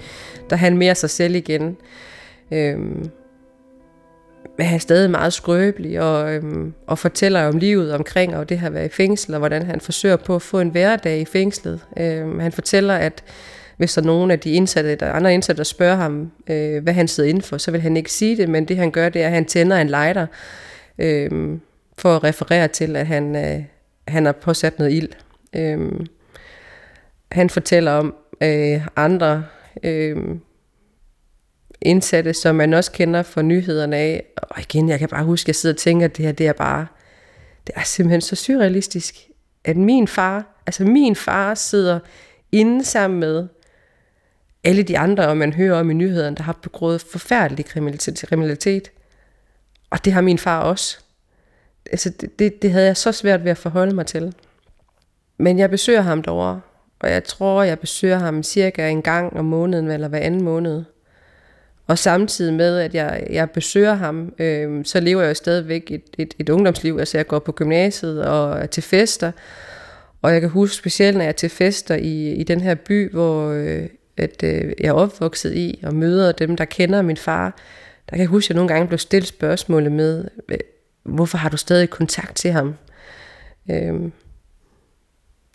Der 0.50 0.55
er 0.55 0.59
han 0.59 0.77
mere 0.77 0.95
sig 0.95 1.09
selv 1.09 1.36
igen. 1.36 1.77
Øhm, 2.51 3.09
er 4.60 4.77
stadig 4.77 5.12
meget 5.12 5.34
skrøbelig 5.34 6.01
og, 6.01 6.34
øhm, 6.34 6.74
og 6.88 7.00
fortæller 7.00 7.48
om 7.48 7.58
livet 7.58 7.93
omkring 7.93 8.38
og 8.38 8.50
det 8.50 8.60
har 8.60 8.69
været 8.69 8.86
i 8.86 8.96
fængsel, 8.96 9.34
og 9.34 9.39
hvordan 9.39 9.65
han 9.65 9.81
forsøger 9.81 10.15
på 10.15 10.36
at 10.36 10.41
få 10.41 10.60
en 10.60 10.69
hverdag 10.69 11.19
i 11.19 11.25
fængslet. 11.25 11.79
Øhm, 11.98 12.39
han 12.39 12.51
fortæller, 12.51 12.96
at 12.96 13.24
hvis 13.77 13.93
der 13.93 14.01
er 14.01 14.05
nogen 14.05 14.31
af 14.31 14.39
de 14.39 14.51
indsatte, 14.51 14.96
der 14.96 15.12
andre 15.12 15.34
indsatte, 15.34 15.58
der 15.58 15.63
spørger 15.63 15.96
ham, 15.96 16.31
øh, 16.50 16.84
hvad 16.84 16.93
han 16.93 17.08
sidder 17.08 17.29
indenfor, 17.29 17.58
så 17.58 17.72
vil 17.72 17.81
han 17.81 17.98
ikke 17.98 18.12
sige 18.12 18.38
det, 18.38 18.50
men 18.50 18.65
det 18.65 18.77
han 18.77 18.91
gør, 18.91 19.10
det 19.10 19.22
er, 19.22 19.25
at 19.25 19.34
han 19.34 19.46
tænder 19.46 19.77
en 19.77 19.88
lighter, 19.88 20.27
øh, 21.00 21.58
for 21.98 22.15
at 22.15 22.24
referere 22.24 22.67
til, 22.67 22.96
at 22.96 23.08
han, 23.08 23.36
øh, 23.36 23.63
han 24.08 24.25
har 24.25 24.31
påsat 24.31 24.79
noget 24.79 24.91
ild. 24.91 25.10
Øh, 25.55 25.91
han 27.31 27.50
fortæller 27.50 27.91
om 27.91 28.15
øh, 28.43 28.88
andre 28.96 29.46
øh, 29.84 30.17
indsatte, 31.81 32.33
som 32.33 32.55
man 32.55 32.74
også 32.74 32.91
kender 32.91 33.24
fra 33.24 33.41
nyhederne 33.41 33.98
af. 33.98 34.24
Og 34.38 34.59
igen, 34.59 34.89
jeg 34.89 35.00
kan 35.00 35.09
bare 35.09 35.24
huske, 35.24 35.45
at 35.45 35.48
jeg 35.48 35.55
sidder 35.55 35.74
og 35.74 35.77
tænker, 35.77 36.05
at 36.05 36.17
det 36.17 36.25
her, 36.25 36.31
det 36.31 36.48
er 36.48 36.53
bare, 36.53 36.88
det 37.67 37.74
er 37.75 37.83
simpelthen 37.83 38.21
så 38.21 38.36
surrealistisk, 38.36 39.15
at 39.65 39.77
min 39.77 40.07
far, 40.07 40.62
altså 40.65 40.83
min 40.83 41.15
far 41.15 41.55
sidder 41.55 42.00
inde 42.51 42.86
sammen 42.86 43.19
med 43.19 43.48
alle 44.63 44.83
de 44.83 44.98
andre, 44.98 45.27
og 45.27 45.38
man 45.38 45.53
hører 45.53 45.79
om 45.79 45.91
i 45.91 45.93
nyhederne, 45.93 46.36
der 46.36 46.43
har 46.43 46.59
begået 46.62 47.01
forfærdelig 47.01 47.65
kriminalitet. 47.65 48.91
Og 49.89 50.05
det 50.05 50.13
har 50.13 50.21
min 50.21 50.38
far 50.38 50.62
også. 50.62 51.00
Altså, 51.91 52.09
det, 52.09 52.39
det, 52.39 52.62
det 52.62 52.71
havde 52.71 52.86
jeg 52.86 52.98
så 52.98 53.12
svært 53.12 53.43
ved 53.43 53.51
at 53.51 53.57
forholde 53.57 53.95
mig 53.95 54.05
til. 54.05 54.33
Men 55.38 55.59
jeg 55.59 55.69
besøger 55.69 56.01
ham 56.01 56.21
derovre, 56.21 56.62
og 57.00 57.12
jeg 57.12 57.24
tror, 57.24 57.63
jeg 57.63 57.79
besøger 57.79 58.17
ham 58.17 58.43
cirka 58.43 58.89
en 58.89 59.01
gang 59.01 59.38
om 59.38 59.45
måneden, 59.45 59.91
eller 59.91 60.07
hver 60.07 60.19
anden 60.19 60.43
måned. 60.43 60.83
Og 61.89 61.98
samtidig 61.98 62.53
med, 62.53 62.79
at 62.79 62.96
jeg, 62.96 63.27
jeg 63.29 63.51
besøger 63.51 63.93
ham, 63.93 64.34
øh, 64.39 64.86
så 64.86 65.00
lever 65.00 65.22
jeg 65.22 65.29
jo 65.29 65.34
stadigvæk 65.34 65.91
et, 65.91 66.03
et, 66.17 66.34
et 66.39 66.50
ungdomsliv. 66.50 66.98
Altså 67.00 67.17
jeg 67.17 67.27
går 67.27 67.39
på 67.39 67.51
gymnasiet 67.51 68.25
og 68.25 68.60
er 68.60 68.65
til 68.65 68.84
fester. 68.84 69.31
Og 70.22 70.34
jeg 70.34 70.41
kan 70.41 70.50
huske 70.50 70.75
specielt, 70.75 71.17
når 71.17 71.24
jeg 71.24 71.29
er 71.29 71.34
til 71.34 71.50
fester 71.50 71.96
i, 71.96 72.34
i 72.34 72.43
den 72.43 72.62
her 72.62 72.75
by, 72.75 73.12
hvor 73.12 73.50
øh, 73.50 73.88
at, 74.17 74.43
øh, 74.43 74.74
jeg 74.79 74.88
er 74.88 74.93
opvokset 74.93 75.55
i, 75.55 75.79
og 75.84 75.96
møder 75.96 76.31
dem, 76.31 76.55
der 76.55 76.65
kender 76.65 77.01
min 77.01 77.17
far. 77.17 77.58
Der 78.10 78.12
kan 78.12 78.19
jeg 78.19 78.27
huske, 78.27 78.46
at 78.46 78.50
jeg 78.50 78.55
nogle 78.55 78.74
gange 78.74 78.88
blev 78.88 78.98
stillet 78.98 79.27
spørgsmålet 79.27 79.91
med, 79.91 80.25
hvorfor 81.03 81.38
har 81.38 81.50
du 81.50 81.58
stadig 81.58 81.89
kontakt 81.89 82.36
til 82.36 82.51
ham? 82.51 82.75
Øh, 83.72 83.93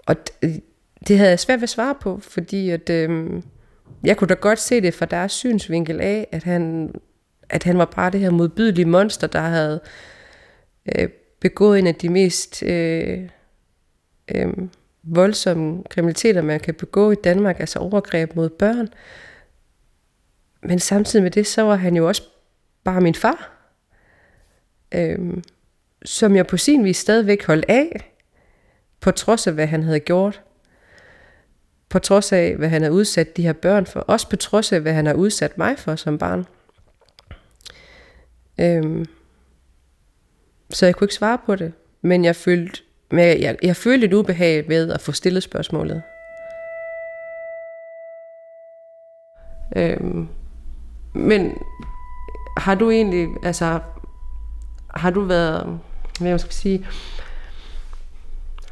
og 0.07 0.17
det, 0.43 0.63
det 1.09 1.19
havde 1.19 1.31
jeg 1.31 1.41
svært 1.41 1.59
ved 1.59 1.63
at 1.63 1.69
svare 1.69 1.95
på, 2.01 2.19
fordi 2.23 2.71
at, 2.71 2.91
øh, 2.91 3.43
jeg 4.05 4.17
kunne 4.17 4.29
da 4.29 4.35
godt 4.35 4.59
se 4.59 4.81
det 4.81 4.95
fra 4.95 5.07
deres 5.07 5.33
synsvinkel 5.33 6.01
af, 6.01 6.29
at 6.33 6.43
han, 6.43 6.95
at 7.49 7.63
han 7.63 7.79
var 7.79 7.85
bare 7.85 8.11
det 8.11 8.21
her 8.21 8.31
modbydelige 8.31 8.85
monster, 8.85 9.27
der 9.27 9.41
havde 9.41 9.81
øh, 10.97 11.09
begået 11.41 11.79
en 11.79 11.87
af 11.87 11.95
de 11.95 12.09
mest 12.09 12.63
øh, 12.63 13.29
øh, 14.35 14.53
voldsomme 15.03 15.83
kriminaliteter, 15.91 16.43
man 16.43 16.61
kan 16.61 16.75
begå 16.75 17.11
i 17.11 17.15
Danmark, 17.15 17.61
altså 17.61 17.79
overgreb 17.79 18.37
mod 18.37 18.49
børn. 18.49 18.89
Men 20.63 20.79
samtidig 20.79 21.23
med 21.23 21.31
det, 21.31 21.47
så 21.47 21.63
var 21.63 21.77
han 21.77 21.97
jo 21.97 22.09
også 22.09 22.23
bare 22.85 23.01
min 23.01 23.15
far, 23.15 23.69
øh, 24.95 25.19
som 26.05 26.37
jeg 26.37 26.47
på 26.47 26.57
sin 26.57 26.85
vis 26.85 26.97
stadigvæk 26.97 27.47
holdt 27.47 27.65
af, 27.69 28.15
på 29.01 29.11
trods 29.11 29.47
af, 29.47 29.53
hvad 29.53 29.67
han 29.67 29.83
havde 29.83 30.01
gjort 30.01 30.43
på 31.95 31.99
trods 31.99 32.33
af, 32.33 32.57
hvad 32.57 32.69
han 32.69 32.83
har 32.83 32.91
udsat 32.91 33.37
de 33.37 33.43
her 33.43 33.53
børn 33.53 33.87
for, 33.87 34.01
også 34.01 34.29
på 34.29 34.37
trods 34.37 34.73
af, 34.73 34.81
hvad 34.81 34.93
han 34.93 35.07
har 35.07 35.15
udsat 35.15 35.59
mig 35.59 35.79
for 35.79 35.97
som 35.97 36.19
barn. 36.19 36.47
Øhm, 38.61 39.07
så 40.71 40.87
jeg 40.87 40.95
kunne 40.95 41.05
ikke 41.05 41.15
svare 41.15 41.39
på 41.47 41.57
det, 41.57 41.73
men 42.03 42.25
jeg 42.25 42.37
følte, 42.37 42.83
men 43.11 43.19
jeg, 43.19 43.41
jeg, 43.41 43.57
jeg 43.63 43.77
følte 43.77 44.07
et 44.07 44.13
ubehag 44.13 44.69
ved 44.69 44.93
at 44.93 45.01
få 45.01 45.13
stillet 45.13 45.43
spørgsmålet. 45.43 46.03
Øhm, 49.77 50.29
men 51.15 51.53
har 52.57 52.75
du 52.75 52.91
egentlig, 52.91 53.29
altså, 53.43 53.81
har 54.95 55.11
du 55.11 55.21
været, 55.21 55.81
hvad 56.21 56.31
jeg 56.31 56.41
skal 56.41 56.53
sige, 56.53 56.87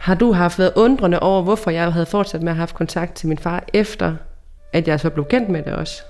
har 0.03 0.15
du 0.15 0.33
haft 0.33 0.59
været 0.59 0.73
undrende 0.77 1.21
over, 1.21 1.43
hvorfor 1.43 1.71
jeg 1.71 1.93
havde 1.93 2.07
fortsat 2.07 2.43
med 2.43 2.49
at 2.49 2.57
have 2.57 2.61
haft 2.61 2.75
kontakt 2.75 3.15
til 3.15 3.29
min 3.29 3.39
far, 3.39 3.65
efter 3.73 4.15
at 4.73 4.89
jeg 4.89 5.01
så 5.01 5.11
blev 5.11 5.25
kendt 5.25 5.49
med 5.49 5.63
det 5.63 5.73
også? 5.73 6.03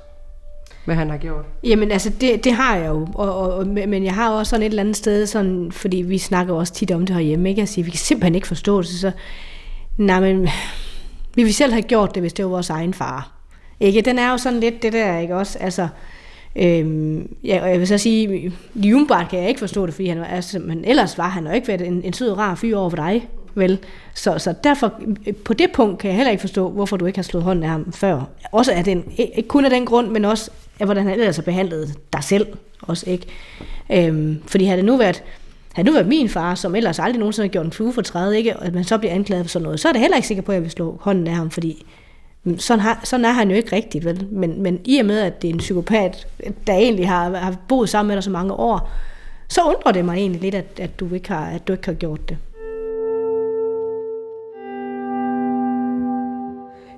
Hvad 0.85 0.95
han 0.95 1.11
har 1.11 1.17
gjort? 1.17 1.45
Jamen 1.65 1.91
altså, 1.91 2.11
det, 2.21 2.45
det 2.45 2.53
har 2.53 2.77
jeg 2.77 2.89
jo, 2.89 3.09
og, 3.15 3.53
og, 3.53 3.67
men 3.67 4.05
jeg 4.05 4.15
har 4.15 4.31
også 4.31 4.51
sådan 4.51 4.63
et 4.63 4.71
eller 4.71 4.83
andet 4.83 4.97
sted, 4.97 5.27
sådan, 5.27 5.73
fordi 5.73 5.97
vi 5.97 6.19
snakker 6.19 6.55
også 6.55 6.73
tit 6.73 6.91
om 6.91 7.07
det 7.07 7.17
herhjemme, 7.17 7.49
ikke? 7.49 7.61
Jeg 7.61 7.69
siger, 7.69 7.85
vi 7.85 7.91
kan 7.91 7.99
simpelthen 7.99 8.35
ikke 8.35 8.49
forstå 8.49 8.83
det, 8.83 8.89
så 8.89 9.13
nej, 9.97 10.21
men 10.21 10.43
vi 11.35 11.43
ville 11.43 11.53
selv 11.53 11.73
have 11.73 11.83
gjort 11.83 12.15
det, 12.15 12.23
hvis 12.23 12.33
det 12.33 12.45
var 12.45 12.51
vores 12.51 12.71
egen 12.71 12.95
far. 12.95 13.33
Ikke? 13.81 14.01
Den 14.01 14.19
er 14.19 14.31
jo 14.31 14.37
sådan 14.37 14.61
lidt 14.61 14.83
det 14.83 14.93
der, 14.93 15.19
ikke 15.19 15.37
også? 15.37 15.59
Altså, 15.59 15.89
Øhm, 16.57 17.35
ja, 17.45 17.63
og 17.63 17.71
jeg 17.71 17.79
vil 17.79 17.89
så 17.89 17.99
sige, 17.99 18.53
lige 18.75 19.07
kan 19.31 19.39
jeg 19.41 19.49
ikke 19.49 19.61
forstå 19.61 19.87
det, 19.87 19.95
fordi 19.95 20.09
han, 20.09 20.25
altså, 20.25 20.59
men 20.59 20.85
ellers 20.85 21.19
var 21.19 21.29
han 21.29 21.47
jo 21.47 21.53
ikke 21.53 21.69
været 21.69 21.87
en, 21.87 22.03
en 22.05 22.13
sød 22.13 22.31
og 22.31 22.39
rar 22.39 22.55
fyr 22.55 22.77
over 22.77 22.91
for 22.91 22.97
dig. 22.97 23.29
Vel? 23.55 23.79
Så, 24.15 24.39
så 24.39 24.55
derfor, 24.65 24.93
på 25.45 25.55
det 25.55 25.73
punkt 25.73 25.99
kan 25.99 26.09
jeg 26.09 26.17
heller 26.17 26.31
ikke 26.31 26.41
forstå, 26.41 26.71
hvorfor 26.71 26.97
du 26.97 27.07
ikke 27.07 27.19
har 27.19 27.23
slået 27.23 27.45
hånden 27.45 27.65
af 27.65 27.71
ham 27.71 27.93
før. 27.93 28.23
Også 28.53 28.73
af 28.73 28.85
den, 28.85 29.05
ikke 29.17 29.49
kun 29.49 29.65
af 29.65 29.71
den 29.71 29.87
grund, 29.87 30.09
men 30.09 30.25
også 30.25 30.51
af, 30.81 30.87
hvordan 30.87 31.07
han 31.07 31.19
ellers 31.21 31.37
har 31.37 31.43
behandlet 31.43 31.99
dig 32.13 32.25
selv. 32.25 32.47
Også, 32.83 33.11
ikke? 33.11 33.27
Øhm, 33.93 34.43
fordi 34.47 34.65
havde 34.65 34.77
det 34.77 34.85
nu 34.85 34.97
været, 34.97 35.23
havde 35.73 35.87
nu 35.87 35.93
været 35.93 36.07
min 36.07 36.29
far, 36.29 36.55
som 36.55 36.75
ellers 36.75 36.99
aldrig 36.99 37.19
nogensinde 37.19 37.49
har 37.49 37.53
gjort 37.53 37.67
en 37.67 37.73
flue 37.73 37.93
for 37.93 38.03
træet, 38.03 38.35
ikke? 38.35 38.57
og 38.57 38.73
man 38.73 38.85
så 38.85 38.99
bliver 38.99 39.13
anklaget 39.13 39.45
for 39.45 39.51
sådan 39.51 39.65
noget, 39.65 39.81
så 39.81 39.89
er 39.89 39.93
det 39.93 40.01
heller 40.01 40.17
ikke 40.17 40.29
sikker 40.29 40.43
på, 40.43 40.53
at 40.53 40.57
jeg 40.57 40.63
vil 40.63 40.71
slå 40.71 40.99
hånden 41.01 41.27
af 41.27 41.35
ham, 41.35 41.51
fordi 41.51 41.87
sådan, 42.59 42.81
har, 42.81 43.01
sådan 43.05 43.25
er 43.25 43.31
han 43.31 43.51
jo 43.51 43.57
ikke 43.57 43.77
rigtigt, 43.77 44.05
vel? 44.05 44.27
Men, 44.31 44.63
men 44.63 44.81
i 44.85 44.99
og 44.99 45.07
med, 45.07 45.21
at 45.21 45.43
det 45.43 45.51
er 45.51 45.53
en 45.53 45.59
psykopat, 45.59 46.27
der 46.67 46.73
egentlig 46.73 47.09
har, 47.09 47.37
har 47.37 47.57
boet 47.69 47.89
sammen 47.89 48.09
med 48.09 48.17
dig 48.17 48.25
så 48.25 48.31
mange 48.31 48.53
år, 48.53 48.91
så 49.49 49.61
undrer 49.63 49.93
det 49.93 50.05
mig 50.05 50.17
egentlig 50.17 50.41
lidt, 50.41 50.55
at, 50.55 50.81
at, 50.81 51.01
du, 51.01 51.15
ikke 51.15 51.29
har, 51.29 51.47
at 51.47 51.69
du 51.69 51.73
ikke 51.73 51.87
har 51.87 51.93
gjort 51.93 52.29
det. 52.29 52.37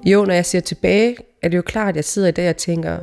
Jo, 0.07 0.25
når 0.25 0.35
jeg 0.35 0.47
ser 0.47 0.61
tilbage, 0.61 1.17
er 1.43 1.49
det 1.49 1.57
jo 1.57 1.62
klart, 1.62 1.88
at 1.88 1.97
jeg 1.97 2.05
sidder 2.05 2.29
i 2.29 2.33
dag 2.33 2.49
og 2.49 2.57
tænker, 2.57 2.99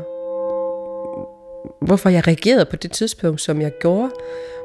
hvorfor 1.86 2.10
jeg 2.10 2.28
reagerede 2.28 2.66
på 2.66 2.76
det 2.76 2.92
tidspunkt, 2.92 3.42
som 3.42 3.62
jeg 3.62 3.72
gjorde. 3.80 4.12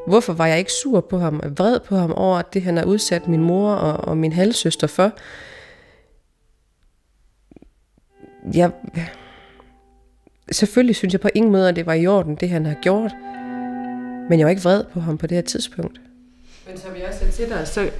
Hvorfor 0.07 0.33
var 0.33 0.47
jeg 0.47 0.59
ikke 0.59 0.73
sur 0.73 1.01
på 1.01 1.19
ham 1.19 1.41
og 1.43 1.59
vred 1.59 1.81
på 1.81 1.97
ham 1.97 2.13
over 2.13 2.43
det, 2.43 2.63
han 2.63 2.77
har 2.77 2.85
udsat 2.85 3.29
min 3.29 3.43
mor 3.43 3.73
og, 3.73 4.09
og 4.09 4.17
min 4.17 4.33
halvsøster 4.33 4.87
for. 4.87 5.13
Jeg, 8.55 8.71
selvfølgelig 10.53 10.97
synes 10.97 11.15
jeg 11.15 11.21
på 11.21 11.29
ingen 11.35 11.53
måde, 11.53 11.69
at 11.69 11.77
det 11.77 11.87
var 11.87 11.95
i 11.95 12.07
orden, 12.07 12.35
det 12.35 12.49
han 12.49 12.67
har 12.67 12.77
gjort. 12.83 13.13
Men 14.29 14.39
jeg 14.39 14.47
var 14.47 14.51
ikke 14.51 14.63
vred 14.63 14.85
på 14.85 15.01
ham 15.01 15.19
på 15.19 15.27
det 15.27 15.37
her 15.37 15.43
tidspunkt. 15.43 16.01
Men 16.69 16.79
som 16.79 16.97
jeg 16.97 17.09
også 17.09 17.19
sagde 17.19 17.33
til 17.33 17.49
dig, 17.49 17.69
så 17.69 17.91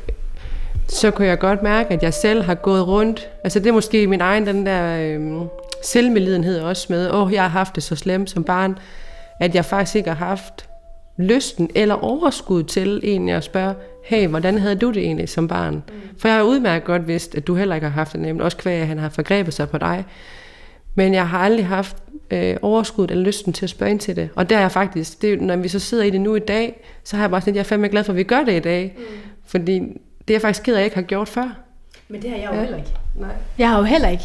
så 0.89 1.11
kunne 1.11 1.29
jeg 1.29 1.39
godt 1.39 1.63
mærke, 1.63 1.95
at 1.95 2.03
jeg 2.03 2.15
selv 2.15 2.43
har 2.43 2.55
gået 2.55 2.89
rundt. 2.89 3.29
Altså 3.45 3.59
det 3.59 3.67
er 3.67 3.73
måske 3.73 4.07
min 4.07 4.21
egen 4.21 4.47
den 4.47 4.67
der 4.67 4.99
øh, 5.01 5.47
selvmedlidenhed 5.83 6.61
også 6.61 6.87
med, 6.91 7.11
åh, 7.11 7.23
oh, 7.23 7.33
jeg 7.33 7.43
har 7.43 7.49
haft 7.49 7.75
det 7.75 7.83
så 7.83 7.97
slemt 7.97 8.31
som 8.31 8.45
barn, 8.45 8.79
at 9.41 9.55
jeg 9.55 9.65
faktisk 9.65 9.97
ikke 9.97 10.11
har 10.11 10.27
haft 10.27 10.69
lysten 11.19 11.71
eller 11.75 11.95
overskud 11.95 12.63
til 12.63 13.01
egentlig 13.05 13.35
at 13.35 13.45
spørge, 13.45 13.75
hey, 14.05 14.29
hvordan 14.29 14.59
havde 14.59 14.75
du 14.75 14.89
det 14.91 15.03
egentlig 15.03 15.29
som 15.29 15.49
barn? 15.49 15.75
Mm. 15.75 16.19
For 16.19 16.29
jeg 16.29 16.37
har 16.37 16.45
udmærket 16.45 16.87
godt 16.87 17.09
vidst, 17.09 17.35
at 17.35 17.47
du 17.47 17.55
heller 17.55 17.75
ikke 17.75 17.87
har 17.87 17.95
haft 17.95 18.13
det 18.13 18.21
nemt, 18.21 18.43
også 18.43 18.57
kvæg, 18.57 18.81
at 18.81 18.87
han 18.87 18.99
har 18.99 19.09
forgrebet 19.09 19.55
sig 19.55 19.69
på 19.69 19.79
dig. 19.79 20.05
Men 20.95 21.15
jeg 21.15 21.29
har 21.29 21.39
aldrig 21.39 21.67
haft 21.67 21.97
øh, 22.31 22.57
overskud 22.63 23.09
eller 23.11 23.25
lysten 23.25 23.53
til 23.53 23.67
at 23.67 23.71
spørge 23.71 23.91
ind 23.91 24.01
til 24.01 24.17
det. 24.17 24.29
Og 24.35 24.51
der 24.51 24.57
er 24.57 24.61
jeg 24.61 24.73
faktisk, 24.73 25.23
det, 25.23 25.41
når 25.41 25.57
vi 25.57 25.69
så 25.69 25.79
sidder 25.79 26.05
i 26.05 26.11
det 26.11 26.21
nu 26.21 26.35
i 26.35 26.41
dag, 26.41 26.85
så 27.05 27.17
har 27.17 27.23
jeg 27.23 27.31
bare 27.31 27.41
sådan, 27.41 27.53
at 27.53 27.57
jeg 27.57 27.61
er 27.61 27.65
fandme 27.65 27.89
glad 27.89 28.05
for, 28.05 28.13
at 28.13 28.17
vi 28.17 28.23
gør 28.23 28.45
det 28.45 28.57
i 28.57 28.61
dag. 28.61 28.95
Mm. 28.97 29.05
Fordi 29.47 29.83
det 30.29 30.35
er 30.35 30.37
jeg 30.37 30.43
faktisk 30.43 30.63
ked 30.63 30.75
af, 30.75 30.77
at 30.77 30.81
jeg 30.81 30.87
ikke 30.87 30.97
har 30.97 31.03
gjort 31.03 31.29
før. 31.29 31.59
Men 32.09 32.23
det 32.23 32.31
har 32.31 32.37
jeg 32.37 32.49
jo 32.51 32.55
ja. 32.55 32.61
heller 32.61 32.77
ikke. 32.77 32.91
Nej. 33.15 33.31
Jeg 33.59 33.69
har 33.71 33.79
jo 33.79 33.85
heller 33.85 34.09
ikke 34.09 34.25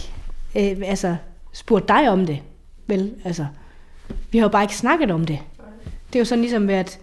øh, 0.55 0.89
altså, 0.89 1.15
spurgt 1.53 1.87
dig 1.87 2.09
om 2.09 2.25
det. 2.25 2.39
Vel, 2.87 3.11
altså, 3.25 3.45
vi 4.31 4.37
har 4.37 4.45
jo 4.45 4.49
bare 4.49 4.63
ikke 4.63 4.75
snakket 4.75 5.11
om 5.11 5.25
det. 5.25 5.39
Det 6.07 6.15
er 6.15 6.19
jo 6.19 6.25
sådan 6.25 6.41
ligesom 6.41 6.67
været, 6.67 6.99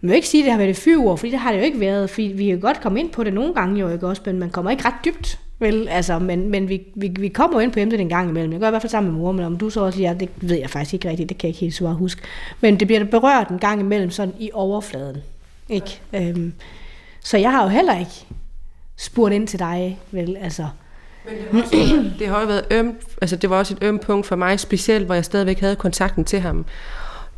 man 0.00 0.08
vil 0.08 0.16
ikke 0.16 0.28
sige, 0.28 0.42
at 0.42 0.44
det 0.44 0.52
har 0.52 0.58
været 0.58 0.70
et 0.70 0.76
fyrord, 0.76 1.18
fordi 1.18 1.30
det 1.32 1.38
har 1.38 1.52
det 1.52 1.58
jo 1.58 1.64
ikke 1.64 1.80
været, 1.80 2.10
fordi 2.10 2.22
vi 2.22 2.46
kan 2.46 2.60
godt 2.60 2.80
komme 2.80 3.00
ind 3.00 3.10
på 3.10 3.24
det 3.24 3.32
nogle 3.32 3.54
gange 3.54 3.80
jo, 3.80 3.88
ikke 3.88 4.06
også, 4.06 4.22
men 4.26 4.38
man 4.38 4.50
kommer 4.50 4.70
ikke 4.70 4.84
ret 4.84 4.94
dybt, 5.04 5.40
vel, 5.58 5.88
altså, 5.88 6.18
men, 6.18 6.50
men 6.50 6.68
vi, 6.68 6.82
vi, 6.94 7.08
vi 7.20 7.28
kommer 7.28 7.56
jo 7.56 7.60
ind 7.60 7.72
på 7.72 7.80
emnet 7.80 8.00
en 8.00 8.08
gang 8.08 8.30
imellem. 8.30 8.52
Jeg 8.52 8.60
gør 8.60 8.66
i 8.66 8.70
hvert 8.70 8.82
fald 8.82 8.90
sammen 8.90 9.12
med 9.12 9.20
mor, 9.20 9.32
men 9.32 9.44
om 9.44 9.56
du 9.56 9.70
så 9.70 9.80
også 9.80 9.96
siger, 9.96 10.14
det 10.14 10.28
ved 10.36 10.58
jeg 10.58 10.70
faktisk 10.70 10.94
ikke 10.94 11.08
rigtigt, 11.08 11.28
det 11.28 11.38
kan 11.38 11.48
jeg 11.48 11.50
ikke 11.50 11.60
helt 11.60 11.74
så 11.74 11.88
huske. 11.88 12.22
Men 12.60 12.80
det 12.80 12.88
bliver 12.88 13.04
berørt 13.04 13.48
en 13.48 13.58
gang 13.58 13.80
imellem 13.80 14.10
sådan 14.10 14.34
i 14.38 14.50
overfladen. 14.52 15.16
Ikke? 15.68 16.00
Øhm, 16.12 16.52
så 17.24 17.38
jeg 17.38 17.50
har 17.50 17.62
jo 17.62 17.68
heller 17.68 17.98
ikke 17.98 18.26
spurgt 18.96 19.34
ind 19.34 19.48
til 19.48 19.58
dig, 19.58 20.00
vel, 20.10 20.36
altså. 20.40 20.66
Men 21.24 21.34
det 21.34 21.46
har, 21.52 21.62
også, 21.62 22.10
det 22.18 22.28
har 22.28 22.40
jo 22.40 22.46
været 22.46 22.64
ømt, 22.70 22.96
altså 23.20 23.36
det 23.36 23.50
var 23.50 23.58
også 23.58 23.74
et 23.74 23.82
ømt 23.82 24.00
punkt 24.00 24.26
for 24.26 24.36
mig, 24.36 24.60
specielt 24.60 25.06
hvor 25.06 25.14
jeg 25.14 25.24
stadigvæk 25.24 25.60
havde 25.60 25.76
kontakten 25.76 26.24
til 26.24 26.40
ham. 26.40 26.64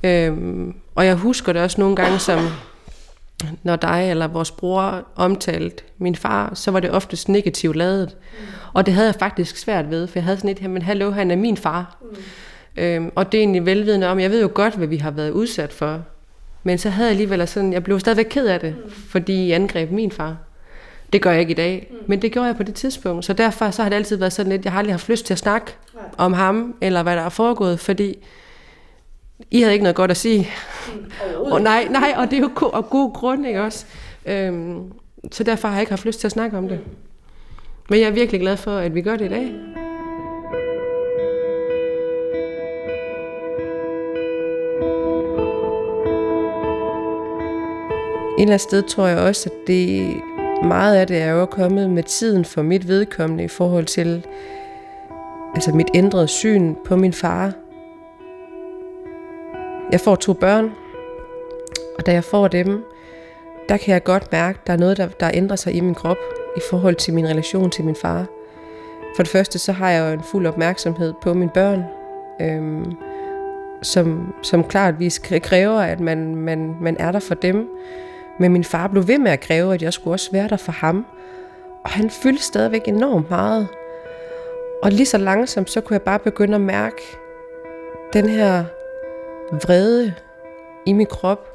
Øhm, 0.04 0.74
og 0.94 1.06
jeg 1.06 1.14
husker 1.14 1.52
det 1.52 1.62
også 1.62 1.80
nogle 1.80 1.96
gange 1.96 2.18
som, 2.18 2.40
når 3.62 3.76
dig 3.76 4.10
eller 4.10 4.26
vores 4.26 4.50
bror 4.50 5.04
omtalte 5.16 5.84
min 5.98 6.16
far, 6.16 6.54
så 6.54 6.70
var 6.70 6.80
det 6.80 6.90
oftest 6.90 7.28
negativt 7.28 7.76
lavet. 7.76 8.16
Mm. 8.38 8.46
Og 8.72 8.86
det 8.86 8.94
havde 8.94 9.06
jeg 9.06 9.14
faktisk 9.14 9.56
svært 9.56 9.90
ved, 9.90 10.06
for 10.06 10.18
jeg 10.18 10.24
havde 10.24 10.36
sådan 10.36 10.50
et, 10.50 10.70
men 10.70 10.82
hallo, 10.82 11.10
han 11.10 11.30
er 11.30 11.36
min 11.36 11.56
far. 11.56 11.96
Mm. 12.02 12.16
Øhm, 12.82 13.10
og 13.14 13.32
det 13.32 13.38
er 13.38 13.42
egentlig 13.42 13.66
velvidende 13.66 14.06
om, 14.06 14.20
jeg 14.20 14.30
ved 14.30 14.42
jo 14.42 14.50
godt, 14.54 14.74
hvad 14.74 14.86
vi 14.86 14.96
har 14.96 15.10
været 15.10 15.30
udsat 15.30 15.72
for. 15.72 16.02
Men 16.64 16.78
så 16.78 16.90
havde 16.90 17.06
jeg 17.06 17.10
alligevel 17.10 17.48
sådan, 17.48 17.72
jeg 17.72 17.84
blev 17.84 18.00
stadigvæk 18.00 18.26
ked 18.30 18.46
af 18.46 18.60
det, 18.60 18.74
mm. 18.84 18.90
fordi 18.90 19.46
I 19.46 19.52
angreb 19.52 19.90
min 19.90 20.10
far. 20.10 20.36
Det 21.12 21.22
gør 21.22 21.30
jeg 21.30 21.40
ikke 21.40 21.50
i 21.50 21.54
dag, 21.54 21.88
mm. 21.90 21.96
men 22.06 22.22
det 22.22 22.32
gjorde 22.32 22.46
jeg 22.46 22.56
på 22.56 22.62
det 22.62 22.74
tidspunkt. 22.74 23.24
Så 23.24 23.32
derfor 23.32 23.70
så 23.70 23.82
har 23.82 23.88
det 23.88 23.96
altid 23.96 24.16
været 24.16 24.32
sådan 24.32 24.52
lidt, 24.52 24.64
jeg 24.64 24.72
har 24.72 24.78
aldrig 24.78 24.92
haft 24.94 25.08
lyst 25.08 25.26
til 25.26 25.34
at 25.34 25.38
snakke 25.38 25.72
Nej. 25.94 26.04
om 26.18 26.32
ham, 26.32 26.74
eller 26.80 27.02
hvad 27.02 27.16
der 27.16 27.22
er 27.22 27.28
foregået, 27.28 27.80
fordi 27.80 28.16
I 29.50 29.60
havde 29.60 29.72
ikke 29.72 29.82
noget 29.82 29.96
godt 29.96 30.10
at 30.10 30.16
sige. 30.16 30.48
Mm, 30.94 31.52
og 31.52 31.60
nej, 31.60 31.88
nej, 31.90 32.14
og 32.16 32.30
det 32.30 32.36
er 32.36 32.40
jo 32.40 32.50
go- 32.54 32.70
og 32.72 32.90
god 32.90 33.12
grund, 33.12 33.46
ikke 33.46 33.62
også? 33.62 33.86
Øhm, 34.26 34.92
så 35.32 35.44
derfor 35.44 35.68
har 35.68 35.74
jeg 35.74 35.82
ikke 35.82 35.92
haft 35.92 36.04
lyst 36.04 36.20
til 36.20 36.28
at 36.28 36.32
snakke 36.32 36.58
om 36.58 36.68
det. 36.68 36.80
Men 37.90 38.00
jeg 38.00 38.06
er 38.06 38.12
virkelig 38.12 38.40
glad 38.40 38.56
for, 38.56 38.76
at 38.76 38.94
vi 38.94 39.02
gør 39.02 39.16
det 39.16 39.24
i 39.24 39.28
dag. 39.28 39.52
Et 48.38 48.40
eller 48.40 48.52
andet 48.52 48.60
sted 48.60 48.82
tror 48.82 49.06
jeg 49.06 49.18
også, 49.18 49.50
at 49.50 49.66
det 49.66 50.16
meget 50.64 50.96
af 50.96 51.06
det 51.06 51.22
er 51.22 51.30
jo 51.30 51.46
kommet 51.46 51.90
med 51.90 52.02
tiden 52.02 52.44
for 52.44 52.62
mit 52.62 52.88
vedkommende 52.88 53.44
i 53.44 53.48
forhold 53.48 53.84
til 53.84 54.26
altså 55.54 55.72
mit 55.72 55.90
ændrede 55.94 56.28
syn 56.28 56.74
på 56.84 56.96
min 56.96 57.12
far. 57.12 57.52
Jeg 59.92 60.00
får 60.00 60.14
to 60.14 60.32
børn, 60.32 60.70
og 61.98 62.06
da 62.06 62.12
jeg 62.12 62.24
får 62.24 62.48
dem, 62.48 62.84
der 63.68 63.76
kan 63.76 63.92
jeg 63.92 64.04
godt 64.04 64.32
mærke, 64.32 64.58
at 64.62 64.66
der 64.66 64.72
er 64.72 64.76
noget, 64.76 64.96
der, 64.96 65.08
der 65.08 65.30
ændrer 65.34 65.56
sig 65.56 65.74
i 65.74 65.80
min 65.80 65.94
krop 65.94 66.18
i 66.56 66.60
forhold 66.70 66.94
til 66.94 67.14
min 67.14 67.28
relation 67.28 67.70
til 67.70 67.84
min 67.84 67.96
far. 67.96 68.26
For 69.16 69.22
det 69.22 69.32
første, 69.32 69.58
så 69.58 69.72
har 69.72 69.90
jeg 69.90 70.08
jo 70.08 70.12
en 70.12 70.22
fuld 70.22 70.46
opmærksomhed 70.46 71.14
på 71.22 71.34
mine 71.34 71.50
børn, 71.54 71.84
øhm, 72.40 72.92
som, 73.82 74.34
som 74.42 74.64
klart 74.64 74.98
vis 74.98 75.18
kræver, 75.18 75.80
at 75.80 76.00
man, 76.00 76.36
man, 76.36 76.76
man 76.80 76.96
er 76.98 77.12
der 77.12 77.20
for 77.20 77.34
dem. 77.34 77.68
Men 78.38 78.52
min 78.52 78.64
far 78.64 78.88
blev 78.88 79.08
ved 79.08 79.18
med 79.18 79.30
at 79.30 79.40
kræve, 79.40 79.74
at 79.74 79.82
jeg 79.82 79.92
skulle 79.92 80.14
også 80.14 80.32
være 80.32 80.48
der 80.48 80.56
for 80.56 80.72
ham. 80.72 81.06
Og 81.84 81.90
han 81.90 82.10
fyldte 82.10 82.42
stadigvæk 82.42 82.82
enormt 82.86 83.30
meget. 83.30 83.68
Og 84.82 84.90
lige 84.90 85.06
så 85.06 85.18
langsomt, 85.18 85.70
så 85.70 85.80
kunne 85.80 85.94
jeg 85.94 86.02
bare 86.02 86.18
begynde 86.18 86.54
at 86.54 86.60
mærke 86.60 87.02
den 88.12 88.28
her 88.28 88.64
vrede 89.52 90.14
i 90.86 90.92
min 90.92 91.06
krop 91.06 91.48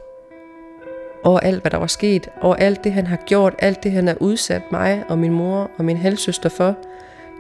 over 1.24 1.40
alt, 1.40 1.62
hvad 1.62 1.72
der 1.72 1.78
var 1.78 1.88
sket, 1.88 2.30
over 2.42 2.56
alt 2.56 2.84
det, 2.84 2.94
han 2.94 3.08
har 3.08 3.18
gjort, 3.18 3.56
alt 3.60 3.84
det, 3.84 3.92
han 3.92 4.08
har 4.08 4.18
udsat 4.20 4.62
mig 4.72 5.04
og 5.10 5.18
min 5.18 5.32
mor 5.32 5.72
og 5.78 5.86
min 5.86 5.98
halvsøster 5.98 6.50
for. 6.50 6.76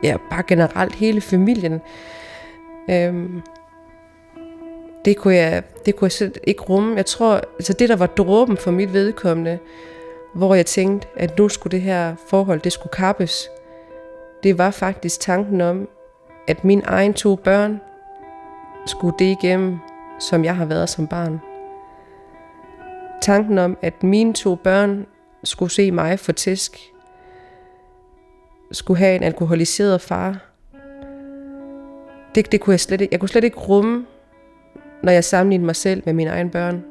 Ja, 0.04 0.18
bare 0.30 0.44
generelt 0.48 0.96
hele 0.96 1.22
familien. 1.22 1.82
Øhm, 2.90 3.42
det 5.06 5.18
kunne 5.18 5.36
jeg, 5.36 5.64
det 5.86 5.96
kunne 5.96 6.12
jeg 6.20 6.32
ikke 6.44 6.62
rumme. 6.62 6.96
Jeg 6.96 7.06
tror, 7.06 7.34
altså 7.34 7.74
det 7.74 7.90
der 7.90 7.96
var 7.96 8.06
dråben 8.06 8.58
for 8.58 8.72
mit 8.72 8.94
vedkommende, 8.94 9.60
hvor 10.34 10.56
jeg 10.56 10.66
tænkte, 10.66 11.08
at 11.16 11.38
nu 11.38 11.50
skulle 11.50 11.72
det 11.72 11.82
her 11.82 12.16
forhold, 12.28 12.60
det 12.62 12.72
skulle 12.72 12.94
kappes, 12.94 13.50
det 14.44 14.58
var 14.58 14.72
faktisk 14.72 15.20
tanken 15.20 15.62
om, 15.62 15.90
at 16.48 16.64
mine 16.64 16.82
egen 16.86 17.14
to 17.14 17.36
børn 17.36 17.82
skulle 18.86 19.16
det 19.20 19.26
igennem, 19.26 19.78
som 20.20 20.46
jeg 20.46 20.56
har 20.56 20.66
været 20.66 20.90
som 20.90 21.08
barn. 21.08 21.40
Tanken 23.22 23.58
om, 23.58 23.78
at 23.82 24.04
mine 24.04 24.34
to 24.34 24.56
børn 24.56 25.06
skulle 25.44 25.72
se 25.72 25.92
mig 25.92 26.20
for 26.20 26.32
tæsk, 26.32 26.80
skulle 28.72 28.98
have 28.98 29.16
en 29.16 29.24
alkoholiseret 29.24 30.02
far, 30.02 30.38
det, 32.36 32.52
det 32.52 32.62
kunne 32.62 32.72
jeg 32.72 32.80
slet 32.80 33.02
ikke, 33.02 33.14
jeg 33.14 33.20
kunne 33.20 33.30
slet 33.30 33.44
ikke 33.44 33.60
rumme, 33.60 34.06
når 35.04 35.12
jeg 35.12 35.24
sammenlignede 35.24 35.66
mig 35.66 35.76
selv 35.76 36.04
med 36.06 36.14
mine 36.14 36.30
egne 36.30 36.50
børn. 36.50 36.84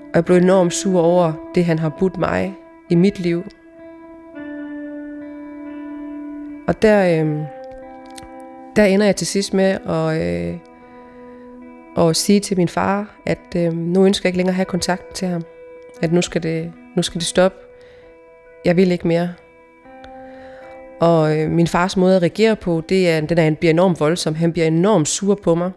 Og 0.00 0.14
jeg 0.14 0.24
blev 0.24 0.36
enormt 0.36 0.74
sur 0.74 1.00
over 1.00 1.32
det, 1.54 1.64
han 1.64 1.78
har 1.78 1.96
budt 1.98 2.18
mig 2.18 2.54
i 2.90 2.94
mit 2.94 3.20
liv. 3.20 3.44
Og 6.68 6.82
der, 6.82 7.24
øh, 7.24 7.42
der 8.76 8.84
ender 8.84 9.06
jeg 9.06 9.16
til 9.16 9.26
sidst 9.26 9.54
med 9.54 9.78
at, 9.88 10.22
øh, 10.22 10.58
at 11.98 12.16
sige 12.16 12.40
til 12.40 12.56
min 12.56 12.68
far, 12.68 13.20
at 13.26 13.56
øh, 13.56 13.72
nu 13.72 14.04
ønsker 14.04 14.26
jeg 14.26 14.30
ikke 14.30 14.36
længere 14.36 14.52
at 14.52 14.56
have 14.56 14.64
kontakt 14.64 15.14
til 15.14 15.28
ham. 15.28 15.42
At 16.02 16.12
nu 16.12 16.22
skal 16.22 16.42
det, 16.42 16.72
nu 16.96 17.02
skal 17.02 17.20
det 17.20 17.26
stoppe. 17.26 17.58
Jeg 18.64 18.76
vil 18.76 18.92
ikke 18.92 19.08
mere. 19.08 19.28
Og 21.00 21.38
øh, 21.38 21.50
min 21.50 21.66
fars 21.66 21.96
måde 21.96 22.16
at 22.16 22.22
reagere 22.22 22.56
på, 22.56 22.82
det 22.88 23.10
er, 23.10 23.20
den 23.20 23.38
er, 23.38 23.42
han 23.42 23.56
bliver 23.56 23.70
enormt 23.72 24.00
voldsom. 24.00 24.34
Han 24.34 24.52
bliver 24.52 24.66
enormt 24.66 25.08
sur 25.08 25.34
på 25.34 25.54
mig. 25.54 25.70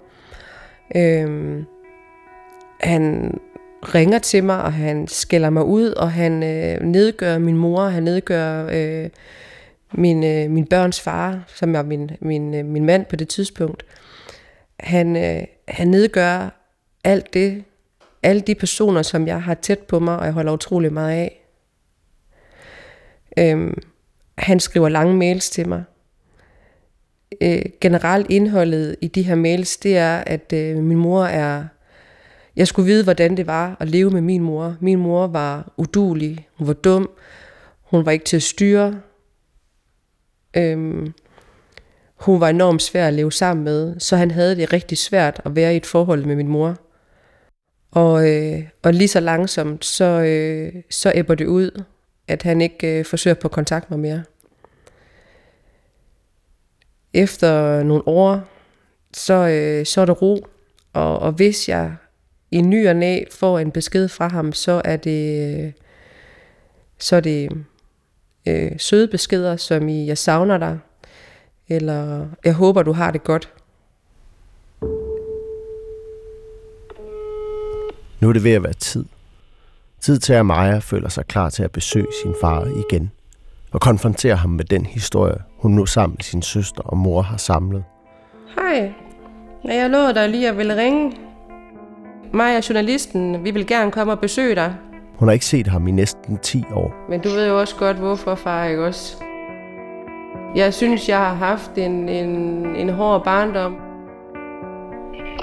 Øhm, 0.96 1.66
han 2.82 3.34
ringer 3.82 4.20
til 4.20 4.44
mig, 4.44 4.64
og 4.64 4.74
han 4.74 5.08
skælder 5.08 5.50
mig 5.50 5.64
ud, 5.64 5.90
og 5.90 6.12
han 6.12 6.44
øh, 6.44 6.82
nedgør 6.82 7.38
min 7.38 7.58
mor, 7.58 7.86
han 7.86 8.04
nedgør 8.04 8.70
øh, 8.72 9.10
min, 9.94 10.24
øh, 10.24 10.52
min 10.52 10.66
børns 10.66 11.02
far, 11.02 11.44
som 11.48 11.76
er 11.76 11.82
min, 11.82 12.12
min, 12.22 12.54
øh, 12.54 12.66
min 12.66 12.86
mand 12.86 13.06
på 13.06 13.16
det 13.16 13.30
tidspunkt. 13.30 13.86
Han, 14.80 15.16
øh, 15.16 15.44
han 15.68 15.88
nedgør 15.88 16.62
alt 17.04 17.34
det, 17.34 17.64
alle 18.24 18.42
de 18.42 18.56
personer, 18.56 19.02
som 19.02 19.28
jeg 19.28 19.44
har 19.44 19.54
tæt 19.54 19.80
på 19.80 20.00
mig, 20.00 20.20
og 20.20 20.26
jeg 20.26 20.34
holder 20.34 20.54
utrolig 20.54 20.94
meget 20.94 21.12
af. 21.12 21.46
Øhm, 23.40 23.82
han 24.38 24.60
skriver 24.60 24.90
lange 24.90 25.14
mails 25.14 25.50
til 25.50 25.68
mig 25.68 25.84
øh, 27.42 27.62
generelt 27.82 28.28
indholdet 28.30 28.96
i 29.02 29.08
de 29.08 29.22
her 29.22 29.36
mails, 29.36 29.78
det 29.78 29.98
er, 29.98 30.18
at 30.18 30.54
øh, 30.54 30.78
min 30.78 30.98
mor 30.98 31.24
er... 31.24 31.64
Jeg 32.56 32.68
skulle 32.68 32.86
vide, 32.86 33.04
hvordan 33.04 33.38
det 33.38 33.48
var 33.48 33.78
at 33.80 33.90
leve 33.90 34.12
med 34.12 34.22
min 34.22 34.42
mor. 34.42 34.76
Min 34.80 35.00
mor 35.00 35.28
var 35.28 35.74
udulig, 35.78 36.48
hun 36.58 36.68
var 36.68 36.74
dum, 36.74 37.10
hun 37.82 38.06
var 38.06 38.12
ikke 38.12 38.26
til 38.26 38.36
at 38.36 38.44
styre. 38.44 39.02
Øhm, 40.58 41.14
hun 42.16 42.40
var 42.40 42.50
enormt 42.50 42.82
svær 42.82 43.08
at 43.08 43.14
leve 43.14 43.32
sammen 43.32 43.64
med, 43.64 44.00
så 44.00 44.16
han 44.16 44.32
havde 44.32 44.56
det 44.56 44.74
rigtig 44.74 44.98
svært 44.98 45.42
at 45.46 45.56
være 45.56 45.74
i 45.74 45.78
et 45.78 45.86
forhold 45.86 46.26
med 46.26 46.36
min 46.36 46.48
mor. 46.48 46.76
Og, 47.92 48.30
øh, 48.30 48.64
og 48.84 48.94
lige 48.94 49.08
så 49.08 49.20
langsomt, 49.20 49.86
så, 49.86 50.06
øh, 50.06 50.84
så 50.90 51.12
æbber 51.16 51.36
det 51.36 51.46
ud, 51.46 51.84
at 52.28 52.44
han 52.44 52.62
ikke 52.62 53.00
øh, 53.00 53.06
forsøger 53.06 53.36
på 53.36 53.48
kontakt 53.48 53.54
kontakte 53.54 53.94
mig 53.94 54.00
mere 54.00 54.24
efter 57.14 57.84
nogle 57.84 58.08
år, 58.08 58.42
så, 59.14 59.34
øh, 59.34 59.86
så 59.86 60.02
er 60.02 60.06
der 60.06 60.14
ro. 60.14 60.48
Og, 60.94 61.20
og 61.20 61.32
hvis 61.32 61.70
jeg 61.70 61.96
i 62.52 62.62
ny 62.62 62.88
og 62.88 62.96
næ 62.96 63.24
får 63.32 63.60
en 63.60 63.72
besked 63.72 64.08
fra 64.08 64.28
ham, 64.28 64.54
så 64.54 64.82
er 64.86 64.98
det, 64.98 65.56
øh, 65.58 65.72
så 66.98 67.16
er 67.16 67.20
det 67.20 67.66
øh, 68.48 68.72
søde 68.78 69.08
beskeder, 69.08 69.56
som 69.58 69.90
i, 69.90 70.06
jeg 70.06 70.18
savner 70.18 70.58
dig, 70.58 70.80
eller 71.70 72.28
jeg 72.46 72.54
håber, 72.54 72.84
du 72.84 72.92
har 72.92 73.12
det 73.12 73.24
godt. 73.24 73.54
Nu 78.20 78.30
er 78.30 78.34
det 78.34 78.44
ved 78.44 78.52
at 78.52 78.64
være 78.64 78.74
tid. 78.74 79.06
Tid 80.02 80.20
til, 80.20 80.34
at 80.34 80.46
Maja 80.46 80.78
føler 80.78 81.10
sig 81.10 81.26
klar 81.26 81.50
til 81.50 81.64
at 81.64 81.72
besøge 81.72 82.08
sin 82.24 82.34
far 82.42 82.66
igen 82.66 83.12
og 83.74 83.82
konfrontere 83.82 84.36
ham 84.36 84.50
med 84.50 84.66
den 84.66 84.86
historie, 84.86 85.38
hun 85.58 85.72
nu 85.72 85.86
sammen 85.86 86.16
med 86.18 86.24
sin 86.24 86.42
søster 86.42 86.82
og 86.82 86.98
mor 86.98 87.22
har 87.22 87.38
samlet. 87.38 87.84
Hej, 88.56 88.94
jeg 89.64 89.90
lovede 89.90 90.14
dig 90.14 90.30
lige 90.30 90.50
at 90.50 90.58
ville 90.58 90.78
ringe. 90.78 91.12
Mig 92.34 92.58
og 92.58 92.70
journalisten, 92.70 93.44
vi 93.44 93.52
vil 93.52 93.68
gerne 93.68 93.92
komme 93.92 94.14
og 94.14 94.20
besøge 94.20 94.56
dig. 94.56 94.76
Hun 95.16 95.28
har 95.28 95.34
ikke 95.34 95.46
set 95.46 95.68
ham 95.68 95.88
i 95.88 95.92
næsten 95.92 96.38
10 96.38 96.64
år. 96.74 96.94
Men 97.10 97.20
du 97.22 97.30
ved 97.30 97.48
jo 97.48 97.60
også 97.60 97.76
godt, 97.76 97.98
hvorfor, 97.98 98.36
far, 98.36 98.66
ikke 98.66 98.86
også? 98.86 99.24
Jeg 100.56 100.74
synes, 100.74 101.10
jeg 101.10 101.18
har 101.18 101.34
haft 101.34 101.72
en, 101.78 102.10
en, 102.10 102.30
en 102.76 102.90
hård 102.90 103.24
barndom. 103.24 103.76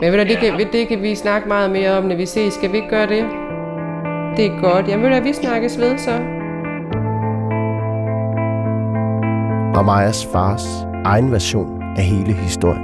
Men 0.01 0.13
ved 0.13 0.19
du, 0.19 0.29
det 0.29 0.39
kan, 0.39 0.69
det 0.73 0.89
kan 0.89 1.03
vi 1.03 1.15
snakke 1.15 1.49
meget 1.49 1.71
mere 1.71 1.99
om, 1.99 2.05
når 2.05 2.17
vi 2.17 2.27
ses. 2.27 2.55
Skal 2.55 2.73
vi 2.73 2.77
ikke 2.77 2.89
gøre 2.89 3.07
det? 3.07 3.25
Det 4.37 4.47
er 4.47 4.61
godt. 4.61 4.89
Jamen 4.89 5.11
ved 5.11 5.19
du, 5.19 5.25
vi 5.25 5.33
snakkes 5.33 5.79
ved 5.79 5.99
så. 5.99 6.38
Og 9.79 9.85
Majas 9.85 10.29
fars 10.33 10.87
egen 11.05 11.33
version 11.33 11.83
af 11.97 12.05
hele 12.05 12.33
historien. 12.33 12.83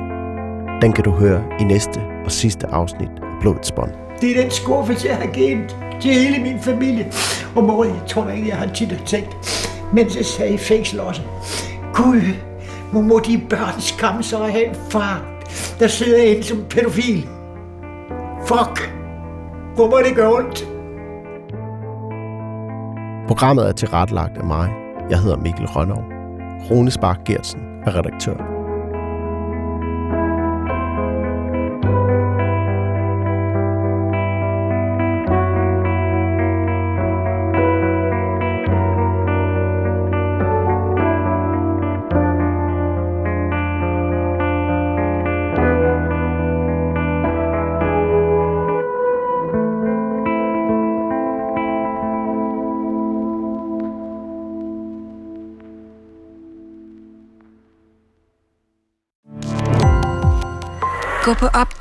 Den 0.83 0.93
kan 0.93 1.05
du 1.05 1.11
høre 1.11 1.43
i 1.61 1.65
næste 1.65 2.01
og 2.25 2.31
sidste 2.31 2.67
afsnit 2.67 3.09
af 3.09 3.41
Blodets 3.41 3.73
Bånd. 3.73 3.91
Det 4.21 4.37
er 4.37 4.43
den 4.43 4.51
skuffelse, 4.51 5.09
jeg 5.09 5.17
har 5.17 5.27
givet 5.27 5.77
til 6.01 6.11
hele 6.11 6.43
min 6.43 6.61
familie. 6.61 7.13
Og 7.57 7.65
mor, 7.65 7.85
jeg 7.85 8.03
tror 8.09 8.29
ikke, 8.29 8.49
jeg 8.49 8.57
har 8.57 8.67
tit 8.67 9.03
tænkt, 9.07 9.37
mens 9.93 10.17
jeg 10.17 10.25
sad 10.25 10.51
i 10.51 10.57
fængsel 10.57 11.01
også. 11.01 11.23
Gud, 11.95 12.23
hvor 12.93 13.01
må 13.01 13.21
de 13.27 13.41
børn 13.51 13.81
skamme 13.81 14.23
sig 14.23 14.39
have 14.39 14.69
en 14.69 14.75
far, 14.91 15.23
der 15.79 15.87
sidder 15.87 16.23
inde 16.23 16.43
som 16.43 16.59
pædofil. 16.71 17.29
Fuck! 18.47 18.95
Hvor 19.75 19.91
må 19.91 19.99
det 20.09 20.17
gøre 20.17 20.35
ondt? 20.35 20.69
Programmet 23.29 23.69
er 23.69 23.73
tilrettelagt 23.73 24.39
af 24.39 24.45
mig. 24.45 24.71
Jeg 25.11 25.19
hedder 25.19 25.37
Mikkel 25.37 25.67
Rønnow. 25.67 26.14
Rune 26.71 26.91
Spark 26.91 27.25
Gertsen 27.25 27.61
er 27.85 27.95
redaktør. 27.95 28.54